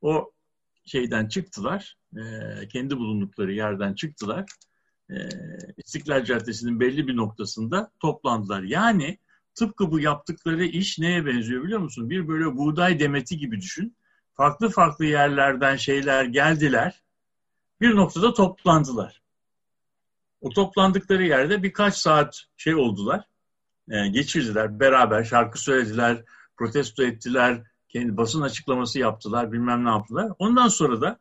o 0.00 0.32
şeyden 0.84 1.28
çıktılar, 1.28 1.96
kendi 2.72 2.96
bulundukları 2.96 3.52
yerden 3.52 3.94
çıktılar. 3.94 4.46
İstiklal 5.76 6.24
Caddesi'nin 6.24 6.80
belli 6.80 7.08
bir 7.08 7.16
noktasında 7.16 7.90
toplandılar. 8.00 8.62
Yani 8.62 9.18
tıpkı 9.54 9.90
bu 9.90 10.00
yaptıkları 10.00 10.64
iş 10.64 10.98
neye 10.98 11.26
benziyor 11.26 11.62
biliyor 11.64 11.80
musun? 11.80 12.10
Bir 12.10 12.28
böyle 12.28 12.56
buğday 12.56 13.00
demeti 13.00 13.38
gibi 13.38 13.60
düşün. 13.60 13.96
Farklı 14.34 14.68
farklı 14.68 15.04
yerlerden 15.04 15.76
şeyler 15.76 16.24
geldiler 16.24 17.02
bir 17.80 17.96
noktada 17.96 18.34
toplandılar. 18.34 19.22
O 20.40 20.50
toplandıkları 20.50 21.26
yerde 21.26 21.62
birkaç 21.62 21.96
saat 21.96 22.44
şey 22.56 22.74
oldular, 22.74 23.24
e, 23.90 24.08
geçirdiler, 24.08 24.80
beraber 24.80 25.24
şarkı 25.24 25.58
söylediler, 25.58 26.24
protesto 26.56 27.02
ettiler, 27.02 27.62
kendi 27.88 28.16
basın 28.16 28.42
açıklaması 28.42 28.98
yaptılar, 28.98 29.52
bilmem 29.52 29.84
ne 29.84 29.88
yaptılar. 29.88 30.32
Ondan 30.38 30.68
sonra 30.68 31.00
da 31.00 31.18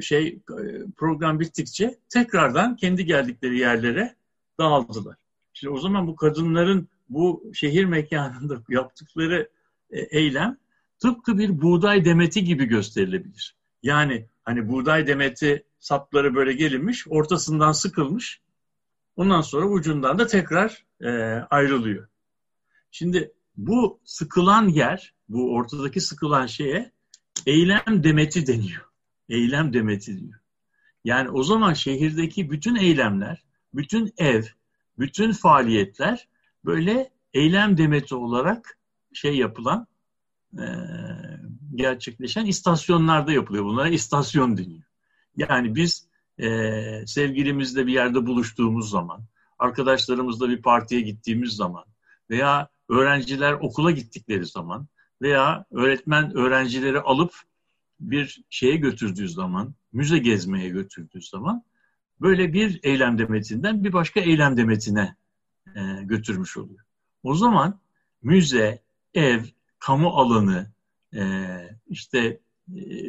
şey 0.00 0.26
e, 0.26 0.62
program 0.96 1.40
bittikçe 1.40 1.98
tekrardan 2.08 2.76
kendi 2.76 3.04
geldikleri 3.04 3.58
yerlere 3.58 4.16
dağıldılar. 4.58 5.16
Şimdi 5.52 5.74
o 5.74 5.78
zaman 5.78 6.06
bu 6.06 6.16
kadınların 6.16 6.88
bu 7.08 7.50
şehir 7.54 7.84
mekanında 7.84 8.62
yaptıkları 8.68 9.48
e, 9.90 10.00
eylem 10.00 10.56
tıpkı 10.98 11.38
bir 11.38 11.62
buğday 11.62 12.04
demeti 12.04 12.44
gibi 12.44 12.64
gösterilebilir. 12.64 13.56
Yani 13.82 14.26
hani 14.44 14.68
buğday 14.68 15.06
demeti 15.06 15.64
sapları 15.78 16.34
böyle 16.34 16.52
gelinmiş, 16.52 17.08
ortasından 17.08 17.72
sıkılmış. 17.72 18.40
Ondan 19.16 19.40
sonra 19.40 19.66
ucundan 19.66 20.18
da 20.18 20.26
tekrar 20.26 20.84
e, 21.00 21.10
ayrılıyor. 21.50 22.08
Şimdi 22.90 23.32
bu 23.56 24.00
sıkılan 24.04 24.68
yer, 24.68 25.14
bu 25.28 25.54
ortadaki 25.54 26.00
sıkılan 26.00 26.46
şeye 26.46 26.92
eylem 27.46 28.04
demeti 28.04 28.46
deniyor. 28.46 28.93
Eylem 29.28 29.72
demeti 29.72 30.20
diyor. 30.20 30.40
Yani 31.04 31.30
o 31.30 31.42
zaman 31.42 31.72
şehirdeki 31.72 32.50
bütün 32.50 32.74
eylemler, 32.74 33.44
bütün 33.74 34.12
ev, 34.18 34.42
bütün 34.98 35.32
faaliyetler 35.32 36.28
böyle 36.64 37.10
eylem 37.34 37.76
demeti 37.76 38.14
olarak 38.14 38.78
şey 39.12 39.36
yapılan, 39.36 39.86
e, 40.58 40.64
gerçekleşen 41.74 42.46
istasyonlarda 42.46 43.32
yapılıyor. 43.32 43.64
Bunlara 43.64 43.88
istasyon 43.88 44.56
deniyor. 44.56 44.82
Yani 45.36 45.74
biz 45.74 46.08
e, 46.38 46.48
sevgilimizle 47.06 47.86
bir 47.86 47.92
yerde 47.92 48.26
buluştuğumuz 48.26 48.90
zaman, 48.90 49.20
arkadaşlarımızla 49.58 50.48
bir 50.48 50.62
partiye 50.62 51.00
gittiğimiz 51.00 51.52
zaman 51.52 51.84
veya 52.30 52.68
öğrenciler 52.88 53.52
okula 53.52 53.90
gittikleri 53.90 54.46
zaman 54.46 54.88
veya 55.22 55.64
öğretmen 55.70 56.36
öğrencileri 56.36 57.00
alıp 57.00 57.32
bir 58.10 58.42
şeye 58.50 58.76
götürdüğü 58.76 59.28
zaman, 59.28 59.74
müze 59.92 60.18
gezmeye 60.18 60.68
götürdüğü 60.68 61.22
zaman 61.22 61.64
böyle 62.20 62.52
bir 62.52 62.80
eylem 62.82 63.18
demetinden 63.18 63.84
bir 63.84 63.92
başka 63.92 64.20
eylem 64.20 64.56
demetine 64.56 65.16
e, 65.76 65.80
götürmüş 66.02 66.56
oluyor. 66.56 66.84
O 67.22 67.34
zaman 67.34 67.80
müze, 68.22 68.82
ev, 69.14 69.42
kamu 69.78 70.08
alanı, 70.08 70.70
e, 71.14 71.46
işte 71.86 72.18
e, 72.18 72.40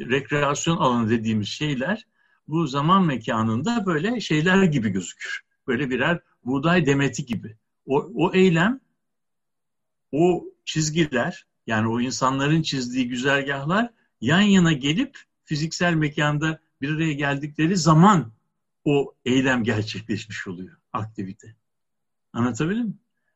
rekreasyon 0.10 0.78
alanı 0.78 1.10
dediğimiz 1.10 1.48
şeyler 1.48 2.06
bu 2.48 2.68
zaman 2.68 3.06
mekanında 3.06 3.86
böyle 3.86 4.20
şeyler 4.20 4.64
gibi 4.64 4.90
gözükür. 4.90 5.42
Böyle 5.68 5.90
birer 5.90 6.20
buğday 6.46 6.86
demeti 6.86 7.26
gibi. 7.26 7.58
O, 7.86 8.12
o 8.16 8.34
eylem, 8.34 8.80
o 10.12 10.46
çizgiler, 10.66 11.46
yani 11.68 11.88
o 11.88 12.02
insanların 12.02 12.62
çizdiği 12.62 13.08
güzergahlar 13.08 13.90
yan 14.22 14.42
yana 14.42 14.72
gelip 14.72 15.20
fiziksel 15.44 15.94
mekanda 15.94 16.60
bir 16.82 16.96
araya 16.96 17.14
geldikleri 17.14 17.78
zaman 17.78 18.32
o 18.86 19.16
eylem 19.26 19.64
gerçekleşmiş 19.64 20.48
oluyor, 20.48 20.78
aktivite. 20.94 21.56
Anlatabildim 22.34 22.86
mi? 22.86 22.94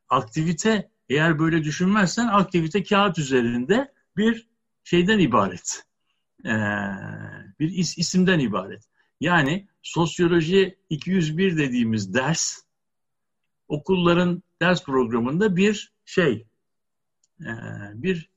Aktivite 0.10 0.90
eğer 1.10 1.40
böyle 1.40 1.64
düşünmezsen 1.64 2.28
aktivite 2.28 2.84
kağıt 2.84 3.20
üzerinde 3.20 3.94
bir 4.18 4.48
şeyden 4.84 5.20
ibaret. 5.20 5.86
Ee, 6.46 6.50
bir 7.60 7.70
is, 7.70 7.98
isimden 7.98 8.40
ibaret. 8.40 8.84
Yani 9.20 9.68
sosyoloji 9.82 10.78
201 10.90 11.58
dediğimiz 11.58 12.14
ders 12.14 12.62
okulların 13.68 14.44
ders 14.62 14.84
programında 14.84 15.56
bir 15.56 15.94
şey, 16.06 16.48
e, 17.42 17.52
bir 17.94 18.30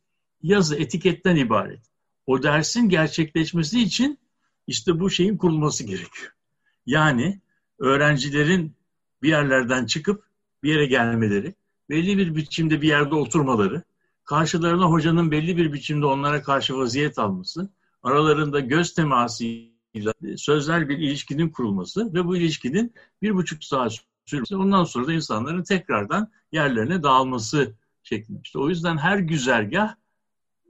yazı, 0.43 0.77
etiketten 0.77 1.37
ibaret. 1.37 1.92
O 2.27 2.43
dersin 2.43 2.89
gerçekleşmesi 2.89 3.81
için 3.81 4.19
işte 4.67 5.01
bu 5.01 5.11
şeyin 5.11 5.37
kurulması 5.37 5.85
gerekiyor. 5.85 6.33
Yani 6.87 7.41
öğrencilerin 7.79 8.77
bir 9.23 9.29
yerlerden 9.29 9.87
çıkıp 9.87 10.25
bir 10.63 10.75
yere 10.75 10.87
gelmeleri, 10.87 11.55
belli 11.91 12.19
bir 12.19 12.35
biçimde 12.35 12.83
bir 12.83 12.89
yerde 12.89 13.15
oturmaları, 13.15 13.83
karşılarına 14.25 14.85
hocanın 14.85 15.31
belli 15.31 15.57
bir 15.57 15.73
biçimde 15.73 16.07
onlara 16.07 16.43
karşı 16.43 16.77
vaziyet 16.77 17.19
alması, 17.19 17.69
aralarında 18.03 18.61
göz 18.61 18.95
temasıyla 18.95 20.15
sözler 20.37 20.89
bir 20.89 20.99
ilişkinin 20.99 21.49
kurulması 21.49 22.15
ve 22.15 22.25
bu 22.25 22.37
ilişkinin 22.37 22.95
bir 23.23 23.35
buçuk 23.35 23.65
saat 23.65 23.93
sürmesi, 24.27 24.57
ondan 24.57 24.85
sonra 24.85 25.07
da 25.07 25.13
insanların 25.13 25.63
tekrardan 25.63 26.31
yerlerine 26.53 27.03
dağılması 27.03 27.75
şeklinde. 28.03 28.41
İşte 28.45 28.59
o 28.59 28.69
yüzden 28.69 28.99
her 28.99 29.19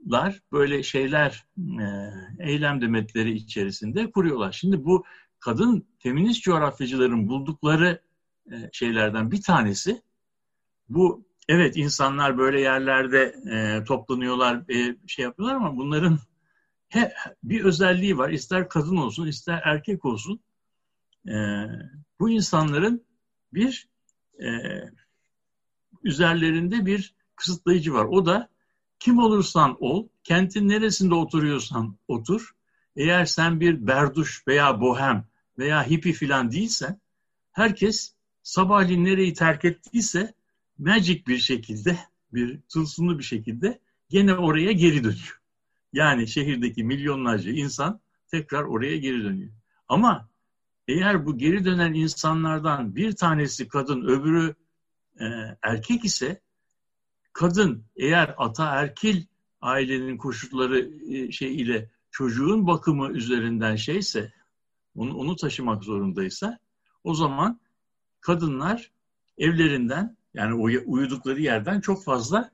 güzergahlar 0.03 0.41
böyle 0.51 0.83
şeyler, 0.83 1.45
e, 1.59 2.49
eylem 2.49 2.81
demetleri 2.81 3.31
içerisinde 3.31 4.11
kuruyorlar. 4.11 4.51
Şimdi 4.51 4.85
bu 4.85 5.05
kadın 5.39 5.87
feminist 5.99 6.43
coğrafyacıların 6.43 7.27
buldukları 7.27 8.01
e, 8.51 8.69
şeylerden 8.71 9.31
bir 9.31 9.41
tanesi 9.41 10.01
bu 10.89 11.25
evet 11.47 11.77
insanlar 11.77 12.37
böyle 12.37 12.61
yerlerde 12.61 13.35
e, 13.51 13.83
toplanıyorlar, 13.83 14.63
şey 15.07 15.23
yapıyorlar 15.23 15.55
ama 15.55 15.77
bunların 15.77 16.19
he, 16.89 17.13
bir 17.43 17.63
özelliği 17.65 18.17
var. 18.17 18.29
İster 18.29 18.69
kadın 18.69 18.97
olsun, 18.97 19.27
ister 19.27 19.61
erkek 19.65 20.05
olsun. 20.05 20.39
Bu 22.19 22.29
insanların 22.29 23.03
bir 23.53 23.87
üzerlerinde 26.03 26.85
bir 26.85 27.15
kısıtlayıcı 27.35 27.93
var. 27.93 28.05
O 28.05 28.25
da 28.25 28.52
kim 29.03 29.19
olursan 29.19 29.77
ol, 29.79 30.07
kentin 30.23 30.67
neresinde 30.67 31.15
oturuyorsan 31.15 31.97
otur. 32.07 32.55
Eğer 32.95 33.25
sen 33.25 33.59
bir 33.59 33.87
berduş 33.87 34.47
veya 34.47 34.81
bohem 34.81 35.25
veya 35.57 35.89
hippi 35.89 36.13
filan 36.13 36.51
değilsen, 36.51 36.99
herkes 37.51 38.13
sabahleyin 38.43 39.05
nereyi 39.05 39.33
terk 39.33 39.65
ettiyse 39.65 40.33
magic 40.77 41.25
bir 41.27 41.37
şekilde, 41.37 41.97
bir 42.33 42.59
tılsımlı 42.61 43.19
bir 43.19 43.23
şekilde 43.23 43.79
gene 44.09 44.35
oraya 44.35 44.71
geri 44.71 45.03
dönüyor. 45.03 45.41
Yani 45.93 46.27
şehirdeki 46.27 46.83
milyonlarca 46.83 47.51
insan 47.51 47.99
tekrar 48.27 48.63
oraya 48.63 48.97
geri 48.97 49.23
dönüyor. 49.23 49.51
Ama 49.87 50.29
eğer 50.87 51.25
bu 51.25 51.37
geri 51.37 51.65
dönen 51.65 51.93
insanlardan 51.93 52.95
bir 52.95 53.11
tanesi 53.11 53.67
kadın, 53.67 54.01
öbürü 54.01 54.55
e, 55.19 55.25
erkek 55.61 56.05
ise 56.05 56.41
kadın 57.33 57.83
eğer 57.95 58.35
ata 58.37 58.65
erkil 58.65 59.23
ailenin 59.61 60.17
koşulları 60.17 60.89
e, 61.09 61.31
şey 61.31 61.55
ile 61.55 61.89
çocuğun 62.11 62.67
bakımı 62.67 63.11
üzerinden 63.11 63.75
şeyse 63.75 64.33
onu, 64.95 65.17
onu 65.17 65.35
taşımak 65.35 65.83
zorundaysa 65.83 66.59
o 67.03 67.13
zaman 67.13 67.59
kadınlar 68.21 68.91
evlerinden 69.37 70.17
yani 70.33 70.53
uyudukları 70.85 71.41
yerden 71.41 71.81
çok 71.81 72.03
fazla 72.03 72.51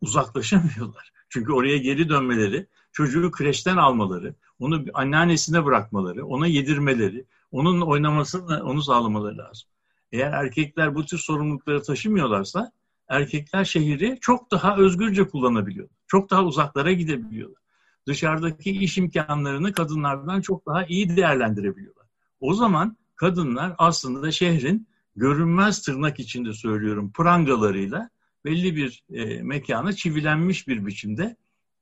uzaklaşamıyorlar. 0.00 1.12
Çünkü 1.28 1.52
oraya 1.52 1.78
geri 1.78 2.08
dönmeleri, 2.08 2.66
çocuğu 2.92 3.30
kreşten 3.30 3.76
almaları, 3.76 4.34
onu 4.58 4.84
anneannesine 4.94 5.64
bırakmaları, 5.64 6.26
ona 6.26 6.46
yedirmeleri, 6.46 7.24
onun 7.52 7.80
oynamasını 7.80 8.64
onu 8.64 8.82
sağlamaları 8.82 9.38
lazım. 9.38 9.68
Eğer 10.12 10.32
erkekler 10.32 10.94
bu 10.94 11.06
tür 11.06 11.18
sorumlulukları 11.18 11.82
taşımıyorlarsa 11.82 12.72
erkekler 13.08 13.64
şehri 13.64 14.18
çok 14.20 14.50
daha 14.50 14.76
özgürce 14.76 15.28
kullanabiliyor. 15.28 15.88
Çok 16.06 16.30
daha 16.30 16.44
uzaklara 16.44 16.92
gidebiliyorlar. 16.92 17.62
Dışarıdaki 18.06 18.70
iş 18.70 18.98
imkanlarını 18.98 19.72
kadınlardan 19.72 20.40
çok 20.40 20.66
daha 20.66 20.84
iyi 20.84 21.16
değerlendirebiliyorlar. 21.16 22.06
O 22.40 22.54
zaman 22.54 22.96
kadınlar 23.16 23.74
aslında 23.78 24.32
şehrin 24.32 24.88
görünmez 25.16 25.82
tırnak 25.82 26.20
içinde 26.20 26.52
söylüyorum 26.52 27.12
prangalarıyla 27.12 28.10
belli 28.44 28.76
bir 28.76 29.04
e, 29.12 29.42
mekana 29.42 29.92
çivilenmiş 29.92 30.68
bir 30.68 30.86
biçimde 30.86 31.36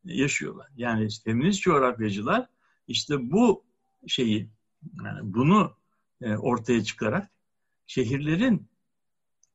yaşıyorlar. 0.05 0.69
Yani 0.77 1.09
feminist 1.25 1.63
coğrafyacılar 1.63 2.47
işte 2.89 3.31
bu 3.31 3.65
şeyi 4.07 4.49
yani 5.05 5.21
bunu 5.23 5.73
e, 6.21 6.37
ortaya 6.37 6.85
çıkarak 6.85 7.31
şehirlerin 7.87 8.69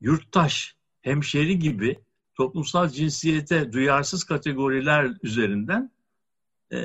yurttaş, 0.00 0.76
hemşeri 1.08 1.58
gibi 1.58 1.98
toplumsal 2.34 2.88
cinsiyete 2.88 3.72
duyarsız 3.72 4.24
kategoriler 4.24 5.10
üzerinden 5.22 5.90
e, 6.72 6.78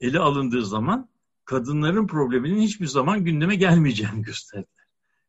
ele 0.00 0.18
alındığı 0.18 0.64
zaman 0.64 1.08
kadınların 1.44 2.06
probleminin 2.06 2.60
hiçbir 2.60 2.86
zaman 2.86 3.24
gündeme 3.24 3.54
gelmeyeceğini 3.54 4.22
gösterdiler 4.22 4.76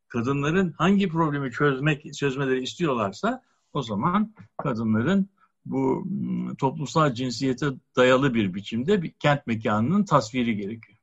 kadınların 0.07 0.71
hangi 0.71 1.09
problemi 1.09 1.51
çözmek 1.51 2.13
çözmeleri 2.13 2.63
istiyorlarsa 2.63 3.41
o 3.73 3.81
zaman 3.81 4.33
kadınların 4.57 5.29
bu 5.65 6.05
ıı, 6.47 6.55
toplumsal 6.55 7.13
cinsiyete 7.13 7.65
dayalı 7.95 8.33
bir 8.33 8.53
biçimde 8.53 9.01
bir 9.01 9.11
kent 9.11 9.47
mekanının 9.47 10.05
tasviri 10.05 10.55
gerekiyor. 10.55 10.97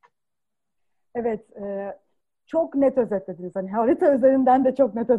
Evet, 1.15 1.49
e, 1.49 1.65
çok 2.47 2.75
net 2.75 2.97
özetlediniz. 2.97 3.55
Hani 3.55 3.71
harita 3.71 4.15
üzerinden 4.15 4.65
de 4.65 4.75
çok 4.75 4.95
net 4.95 5.09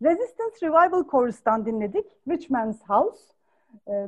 Resistance 0.01 0.67
Revival 0.67 1.03
Chorus'tan 1.11 1.65
dinledik 1.65 2.05
Rich 2.29 2.51
Man's 2.51 2.83
House. 2.83 3.33
Ee, 3.87 4.07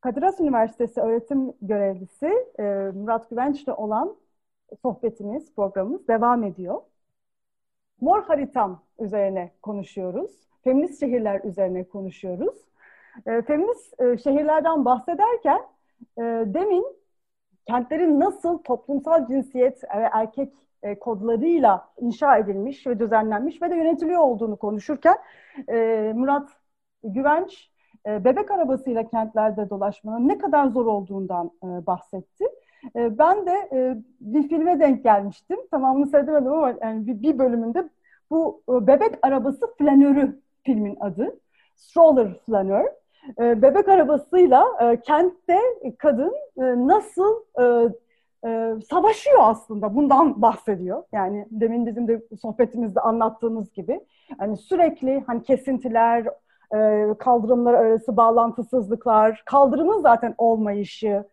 Kadir 0.00 0.22
Has 0.22 0.40
Üniversitesi 0.40 1.00
öğretim 1.00 1.52
görevlisi 1.62 2.26
e, 2.58 2.62
Murat 2.94 3.30
Güvenç'le 3.30 3.68
olan 3.68 4.16
sohbetimiz, 4.82 5.54
programımız 5.54 6.08
devam 6.08 6.44
ediyor. 6.44 6.82
Mor 8.00 8.22
haritam 8.22 8.82
üzerine 8.98 9.52
konuşuyoruz. 9.62 10.48
Feminist 10.64 11.00
şehirler 11.00 11.44
üzerine 11.44 11.84
konuşuyoruz. 11.84 12.56
E, 13.26 13.42
feminist 13.42 14.00
e, 14.00 14.18
şehirlerden 14.18 14.84
bahsederken 14.84 15.60
e, 16.18 16.22
demin 16.46 16.86
kentlerin 17.66 18.20
nasıl 18.20 18.58
toplumsal 18.58 19.26
cinsiyet 19.26 19.84
ve 19.84 20.08
erkek 20.12 20.52
e, 20.82 20.98
kodlarıyla 20.98 21.88
inşa 22.00 22.38
edilmiş 22.38 22.86
ve 22.86 22.98
düzenlenmiş 22.98 23.62
ve 23.62 23.70
de 23.70 23.76
yönetiliyor 23.76 24.20
olduğunu 24.20 24.56
konuşurken 24.56 25.16
e, 25.68 26.12
Murat 26.16 26.48
Güvenç 27.04 27.70
e, 28.06 28.24
bebek 28.24 28.50
arabasıyla 28.50 29.08
kentlerde 29.08 29.70
dolaşmanın 29.70 30.28
ne 30.28 30.38
kadar 30.38 30.66
zor 30.66 30.86
olduğundan 30.86 31.50
e, 31.64 31.86
bahsetti. 31.86 32.44
E, 32.96 33.18
ben 33.18 33.46
de 33.46 33.68
e, 33.72 33.96
bir 34.20 34.48
filme 34.48 34.80
denk 34.80 35.04
gelmiştim. 35.04 35.58
Tamamını 35.70 36.06
seyredemedim 36.06 36.52
ama 36.52 36.74
yani 36.82 37.22
bir, 37.22 37.38
bölümünde 37.38 37.88
bu 38.30 38.62
e, 38.68 38.86
bebek 38.86 39.14
arabası 39.22 39.74
flanörü 39.78 40.40
filmin 40.62 40.96
adı. 41.00 41.40
Stroller 41.76 42.38
flanör. 42.46 42.84
E, 43.38 43.62
bebek 43.62 43.88
arabasıyla 43.88 44.66
e, 44.80 45.00
kentte 45.00 45.60
kadın 45.98 46.34
e, 46.58 46.62
nasıl 46.62 47.34
e, 47.60 47.90
savaşıyor 48.90 49.38
aslında. 49.40 49.94
Bundan 49.94 50.42
bahsediyor. 50.42 51.02
Yani 51.12 51.46
demin 51.50 51.86
bizim 51.86 52.08
de 52.08 52.22
sohbetimizde 52.40 53.00
anlattığımız 53.00 53.72
gibi. 53.72 54.00
Hani 54.38 54.56
sürekli 54.56 55.24
hani 55.26 55.42
kesintiler, 55.42 56.26
kaldırımlar 57.18 57.74
arası 57.74 58.16
bağlantısızlıklar, 58.16 59.42
kaldırımın 59.46 60.00
zaten 60.00 60.34
olmayışı, 60.38 61.24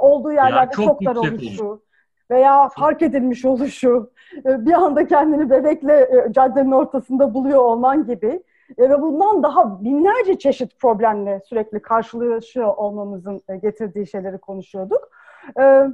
olduğu 0.00 0.32
yerlerde 0.32 0.72
çok, 0.72 0.84
çok 0.84 1.04
dar 1.04 1.16
oluşu 1.16 1.82
veya 2.30 2.68
fark 2.68 3.02
edilmiş 3.02 3.44
oluşu, 3.44 4.10
bir 4.44 4.72
anda 4.72 5.06
kendini 5.06 5.50
bebekle 5.50 6.08
caddenin 6.30 6.72
ortasında 6.72 7.34
buluyor 7.34 7.60
olman 7.60 8.06
gibi 8.06 8.42
ve 8.78 9.02
bundan 9.02 9.42
daha 9.42 9.84
binlerce 9.84 10.38
çeşit 10.38 10.80
problemle 10.80 11.40
sürekli 11.40 11.82
karşılaşıyor 11.82 12.76
olmamızın 12.76 13.42
e, 13.48 13.56
getirdiği 13.56 14.06
şeyleri 14.06 14.38
konuşuyorduk. 14.38 15.10
E, 15.60 15.84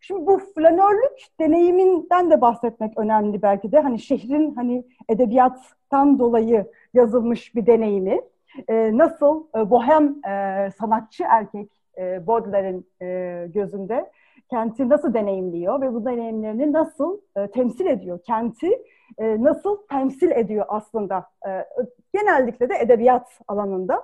şimdi 0.00 0.26
bu 0.26 0.38
flanörlük 0.54 1.26
deneyiminden 1.40 2.30
de 2.30 2.40
bahsetmek 2.40 2.98
önemli 2.98 3.42
belki 3.42 3.72
de. 3.72 3.80
Hani 3.80 3.98
şehrin 3.98 4.54
hani 4.54 4.84
edebiyattan 5.08 6.18
dolayı 6.18 6.66
yazılmış 6.94 7.54
bir 7.54 7.66
deneyimi. 7.66 8.20
E, 8.68 8.98
nasıl 8.98 9.44
bohem 9.54 10.14
sanatçı 10.78 11.24
erkek 11.28 11.70
Baudelaire'in 12.26 12.86
gözünde 13.52 14.10
kenti 14.50 14.88
nasıl 14.88 15.14
deneyimliyor 15.14 15.80
ve 15.80 15.94
bu 15.94 16.04
deneyimlerini 16.04 16.72
nasıl 16.72 17.20
e, 17.36 17.50
temsil 17.50 17.86
ediyor? 17.86 18.18
Kenti 18.22 18.82
e, 19.18 19.42
nasıl 19.42 19.78
temsil 19.90 20.30
ediyor 20.30 20.66
aslında? 20.68 21.26
E, 21.46 21.50
genellikle 22.14 22.68
de 22.68 22.74
edebiyat 22.80 23.40
alanında. 23.48 24.02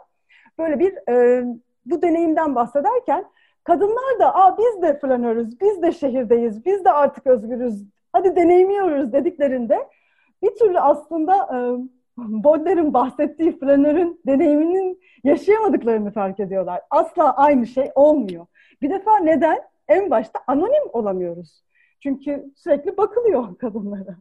Böyle 0.58 0.78
bir 0.78 1.10
e, 1.10 1.44
bu 1.86 2.02
deneyimden 2.02 2.54
bahsederken 2.54 3.24
kadınlar 3.64 4.18
da 4.18 4.34
Aa, 4.34 4.58
biz 4.58 4.82
de 4.82 4.98
flanörüz, 4.98 5.60
biz 5.60 5.82
de 5.82 5.92
şehirdeyiz, 5.92 6.64
biz 6.64 6.84
de 6.84 6.90
artık 6.90 7.26
özgürüz, 7.26 7.84
hadi 8.12 8.36
deneyimliyoruz 8.36 9.12
dediklerinde 9.12 9.88
bir 10.42 10.54
türlü 10.54 10.80
aslında 10.80 11.34
e, 11.34 11.58
Baudelaire'in 12.16 12.94
bahsettiği 12.94 13.58
flanörün 13.58 14.20
deneyiminin 14.26 15.00
yaşayamadıklarını 15.24 16.12
fark 16.12 16.40
ediyorlar. 16.40 16.80
Asla 16.90 17.36
aynı 17.36 17.66
şey 17.66 17.90
olmuyor. 17.94 18.46
Bir 18.82 18.90
defa 18.90 19.18
neden? 19.18 19.58
En 19.88 20.10
başta 20.10 20.40
anonim 20.46 20.90
olamıyoruz. 20.92 21.64
Çünkü 22.02 22.52
sürekli 22.56 22.96
bakılıyor 22.96 23.58
kadınlara. 23.58 24.16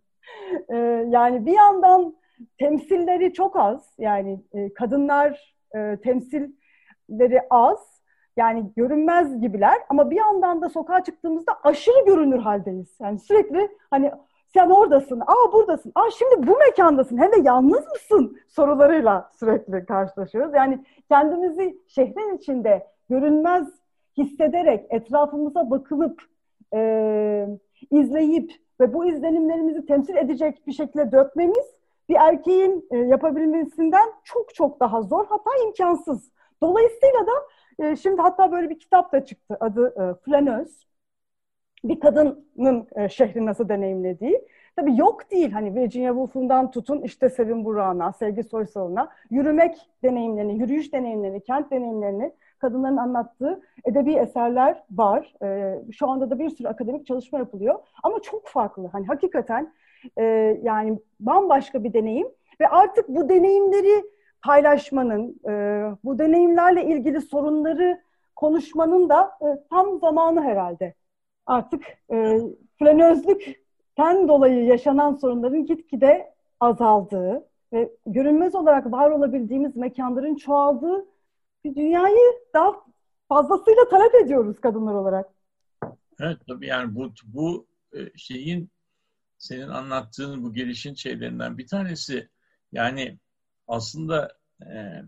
Ee, 0.69 0.77
yani 1.09 1.45
bir 1.45 1.53
yandan 1.53 2.15
temsilleri 2.59 3.33
çok 3.33 3.59
az. 3.59 3.93
Yani 3.97 4.43
e, 4.53 4.73
kadınlar 4.73 5.55
e, 5.75 5.97
temsilleri 6.03 7.41
az. 7.49 8.03
Yani 8.37 8.71
görünmez 8.75 9.41
gibiler 9.41 9.77
ama 9.89 10.09
bir 10.09 10.15
yandan 10.15 10.61
da 10.61 10.69
sokağa 10.69 11.03
çıktığımızda 11.03 11.51
aşırı 11.63 12.05
görünür 12.05 12.39
haldeyiz. 12.39 12.97
Yani 13.01 13.19
sürekli 13.19 13.69
hani 13.89 14.11
sen 14.53 14.69
oradasın, 14.69 15.19
aa 15.19 15.53
buradasın, 15.53 15.91
aa 15.95 16.11
şimdi 16.11 16.47
bu 16.47 16.57
mekandasın, 16.57 17.17
hem 17.17 17.31
de 17.31 17.35
yalnız 17.43 17.87
mısın 17.87 18.37
sorularıyla 18.47 19.31
sürekli 19.39 19.85
karşılaşıyoruz. 19.85 20.53
Yani 20.53 20.85
kendimizi 21.09 21.77
şehrin 21.87 22.37
içinde 22.37 22.87
görünmez 23.09 23.82
hissederek, 24.17 24.85
etrafımıza 24.89 25.69
bakılıp, 25.69 26.21
e, 26.73 27.47
izleyip 27.91 28.51
ve 28.79 28.93
bu 28.93 29.05
izlenimlerimizi 29.05 29.85
temsil 29.85 30.15
edecek 30.15 30.67
bir 30.67 30.73
şekilde 30.73 31.11
dökmemiz 31.11 31.73
bir 32.09 32.15
erkeğin 32.15 32.87
e, 32.91 32.97
yapabilmesinden 32.97 34.09
çok 34.23 34.55
çok 34.55 34.79
daha 34.79 35.01
zor, 35.01 35.25
hatta 35.29 35.49
imkansız. 35.65 36.31
Dolayısıyla 36.61 37.27
da 37.27 37.31
e, 37.79 37.95
şimdi 37.95 38.21
hatta 38.21 38.51
böyle 38.51 38.69
bir 38.69 38.79
kitap 38.79 39.13
da 39.13 39.25
çıktı, 39.25 39.57
adı 39.59 39.87
e, 39.87 40.23
Flanöz 40.25 40.87
bir 41.83 41.99
kadının 41.99 42.87
e, 42.95 43.09
şehri 43.09 43.45
nasıl 43.45 43.69
deneyimlediği. 43.69 44.47
Tabii 44.75 44.97
yok 44.97 45.31
değil 45.31 45.51
hani 45.51 45.75
Virginia 45.75 46.09
Woolf'undan 46.09 46.71
tutun 46.71 47.01
işte 47.01 47.29
Sevin 47.29 47.65
Burak'ına, 47.65 48.13
Sevgi 48.13 48.43
Soysal'ına 48.43 49.09
yürümek 49.29 49.77
deneyimlerini, 50.03 50.59
yürüyüş 50.59 50.93
deneyimlerini, 50.93 51.43
kent 51.43 51.71
deneyimlerini 51.71 52.33
kadınların 52.63 52.97
anlattığı 52.97 53.61
edebi 53.85 54.13
eserler 54.13 54.83
var. 54.91 55.33
E, 55.43 55.79
şu 55.91 56.09
anda 56.09 56.29
da 56.29 56.39
bir 56.39 56.49
sürü 56.49 56.67
akademik 56.67 57.07
çalışma 57.07 57.39
yapılıyor 57.39 57.79
ama 58.03 58.19
çok 58.19 58.47
farklı. 58.47 58.87
Hani 58.87 59.07
hakikaten 59.07 59.73
e, 60.17 60.23
yani 60.63 60.99
bambaşka 61.19 61.83
bir 61.83 61.93
deneyim 61.93 62.27
ve 62.61 62.67
artık 62.67 63.09
bu 63.09 63.29
deneyimleri 63.29 64.03
paylaşmanın, 64.45 65.39
e, 65.49 65.51
bu 66.03 66.19
deneyimlerle 66.19 66.85
ilgili 66.85 67.21
sorunları 67.21 68.01
konuşmanın 68.35 69.09
da 69.09 69.31
e, 69.41 69.47
tam 69.69 69.99
zamanı 69.99 70.41
herhalde 70.43 70.93
artık 71.45 71.83
e, 72.11 72.39
flanözlükten 72.79 74.27
dolayı 74.27 74.65
yaşanan 74.65 75.13
sorunların 75.13 75.65
gitgide 75.65 76.33
azaldığı 76.59 77.43
ve 77.73 77.89
görünmez 78.05 78.55
olarak 78.55 78.91
var 78.91 79.09
olabildiğimiz 79.09 79.75
mekanların 79.75 80.35
çoğaldığı 80.35 81.05
bir 81.63 81.75
dünyayı 81.75 82.33
daha 82.53 82.71
fazlasıyla 83.29 83.89
talep 83.89 84.15
ediyoruz 84.15 84.61
kadınlar 84.61 84.93
olarak. 84.93 85.29
Evet 86.19 86.37
tabii 86.47 86.67
yani 86.67 86.95
bu, 86.95 87.11
bu 87.23 87.67
e, 87.93 88.17
şeyin 88.17 88.69
senin 89.37 89.69
anlattığın 89.69 90.43
bu 90.43 90.53
gelişin 90.53 90.93
şeylerinden 90.93 91.57
bir 91.57 91.67
tanesi 91.67 92.29
yani 92.71 93.19
aslında 93.67 94.37
e, 94.61 95.03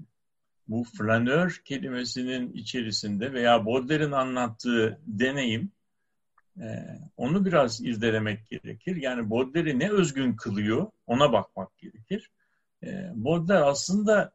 bu 0.68 0.84
flanör 0.84 1.62
kelimesinin 1.66 2.54
içerisinde 2.54 3.34
veya 3.34 3.66
Baudelaire'in 3.66 4.12
anlattığı 4.12 5.00
deneyim 5.08 5.72
ee, 6.62 7.00
onu 7.18 7.46
biraz 7.46 7.82
irdelemek 7.82 8.50
gerekir. 8.50 8.96
Yani 8.96 9.30
Baudelaire'i 9.30 9.80
ne 9.80 9.92
özgün 9.92 10.36
kılıyor 10.36 10.92
ona 11.08 11.34
bakmak 11.34 11.78
gerekir. 11.78 12.32
E, 12.84 13.12
Baudelaire 13.16 13.64
aslında 13.64 14.32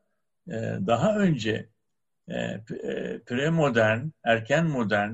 e, 0.48 0.52
daha 0.86 1.16
önce 1.16 1.50
e, 1.50 1.56
e, 1.56 1.68
premodern, 3.26 4.08
erken 4.24 4.66
modern, 4.66 5.12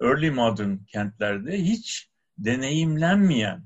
early 0.00 0.30
modern 0.30 0.76
kentlerde 0.76 1.62
hiç 1.62 2.08
deneyimlenmeyen, 2.38 3.62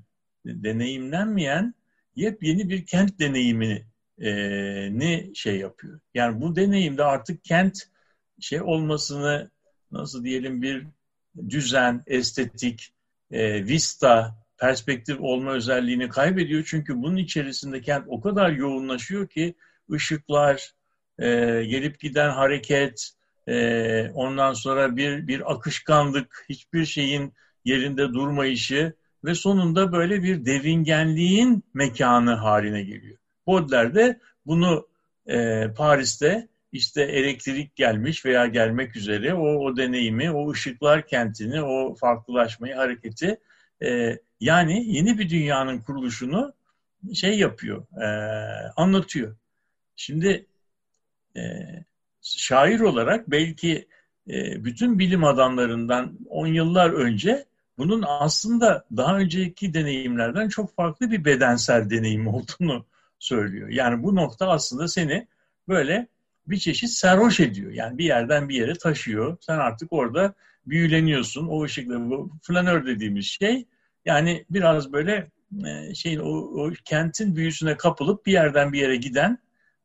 deneyimlenmeyen 0.46 1.74
yepyeni 2.16 2.68
bir 2.68 2.86
kent 2.86 3.18
deneyimini 3.18 3.84
e, 4.18 4.30
ne 4.98 5.34
şey 5.34 5.58
yapıyor. 5.58 6.00
Yani 6.14 6.40
bu 6.40 6.56
deneyimde 6.56 7.04
artık 7.04 7.44
kent 7.44 7.78
şey 8.40 8.62
olmasını 8.62 9.50
nasıl 9.92 10.24
diyelim 10.24 10.62
bir 10.62 10.86
düzen, 11.48 12.02
estetik, 12.06 12.92
e, 13.30 13.64
vista, 13.64 14.44
perspektif 14.58 15.20
olma 15.20 15.52
özelliğini 15.52 16.08
kaybediyor. 16.08 16.64
Çünkü 16.66 17.02
bunun 17.02 17.16
içerisinde 17.16 17.80
kent 17.80 18.04
o 18.08 18.20
kadar 18.20 18.50
yoğunlaşıyor 18.50 19.28
ki 19.28 19.54
ışıklar, 19.92 20.73
e, 21.18 21.26
gelip 21.64 22.00
giden 22.00 22.30
hareket, 22.30 23.10
e, 23.48 24.10
ondan 24.14 24.52
sonra 24.52 24.96
bir, 24.96 25.26
bir 25.26 25.52
akışkanlık, 25.52 26.44
hiçbir 26.48 26.84
şeyin 26.84 27.32
yerinde 27.64 28.08
durmayışı 28.14 28.92
ve 29.24 29.34
sonunda 29.34 29.92
böyle 29.92 30.22
bir 30.22 30.44
devingenliğin 30.44 31.64
mekanı 31.74 32.34
haline 32.34 32.82
geliyor. 32.82 33.18
Baudelaire 33.46 33.94
de 33.94 34.20
bunu 34.46 34.88
e, 35.26 35.68
Paris'te 35.76 36.48
işte 36.72 37.02
elektrik 37.02 37.76
gelmiş 37.76 38.24
veya 38.24 38.46
gelmek 38.46 38.96
üzere 38.96 39.34
o, 39.34 39.46
o 39.46 39.76
deneyimi, 39.76 40.30
o 40.30 40.50
ışıklar 40.50 41.06
kentini, 41.06 41.62
o 41.62 41.94
farklılaşmayı, 41.94 42.74
hareketi 42.74 43.40
e, 43.82 44.18
yani 44.40 44.84
yeni 44.86 45.18
bir 45.18 45.30
dünyanın 45.30 45.78
kuruluşunu 45.78 46.54
şey 47.14 47.38
yapıyor, 47.38 47.86
e, 48.02 48.06
anlatıyor. 48.76 49.36
Şimdi 49.96 50.46
şair 52.22 52.80
olarak 52.80 53.30
belki 53.30 53.88
e, 54.30 54.64
bütün 54.64 54.98
bilim 54.98 55.24
adamlarından 55.24 56.18
on 56.28 56.46
yıllar 56.46 56.90
önce 56.90 57.44
bunun 57.78 58.04
aslında 58.06 58.84
daha 58.96 59.18
önceki 59.18 59.74
deneyimlerden 59.74 60.48
çok 60.48 60.74
farklı 60.76 61.10
bir 61.10 61.24
bedensel 61.24 61.90
deneyim 61.90 62.28
olduğunu 62.34 62.86
söylüyor. 63.18 63.68
Yani 63.68 64.02
bu 64.02 64.14
nokta 64.14 64.48
aslında 64.48 64.88
seni 64.88 65.26
böyle 65.68 66.08
bir 66.46 66.56
çeşit 66.56 66.90
sarhoş 66.90 67.40
ediyor. 67.40 67.72
Yani 67.72 67.98
bir 67.98 68.04
yerden 68.04 68.48
bir 68.48 68.54
yere 68.54 68.74
taşıyor. 68.74 69.36
Sen 69.40 69.58
artık 69.58 69.92
orada 69.92 70.34
büyüleniyorsun. 70.66 71.46
O 71.46 71.64
ışıkla 71.64 72.10
bu 72.10 72.30
flanör 72.42 72.86
dediğimiz 72.86 73.26
şey 73.26 73.66
yani 74.04 74.44
biraz 74.50 74.92
böyle 74.92 75.30
e, 75.66 75.94
şeyin 75.94 76.18
o, 76.18 76.28
o 76.30 76.70
kentin 76.84 77.36
büyüsüne 77.36 77.76
kapılıp 77.76 78.26
bir 78.26 78.32
yerden 78.32 78.72
bir 78.72 78.80
yere 78.80 78.96
giden 78.96 79.38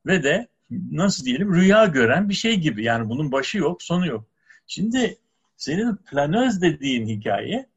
ve 0.05 0.23
de 0.23 0.47
nasıl 0.71 1.25
diyelim 1.25 1.53
rüya 1.55 1.85
gören 1.85 2.29
bir 2.29 2.33
şey 2.33 2.59
gibi. 2.59 2.83
Yani 2.83 3.09
bunun 3.09 3.31
başı 3.31 3.57
yok, 3.57 3.83
sonu 3.83 4.07
yok. 4.07 4.25
Şimdi 4.67 5.17
senin 5.57 5.95
planöz 5.95 6.61
dediğin 6.61 7.07
hikaye 7.07 7.69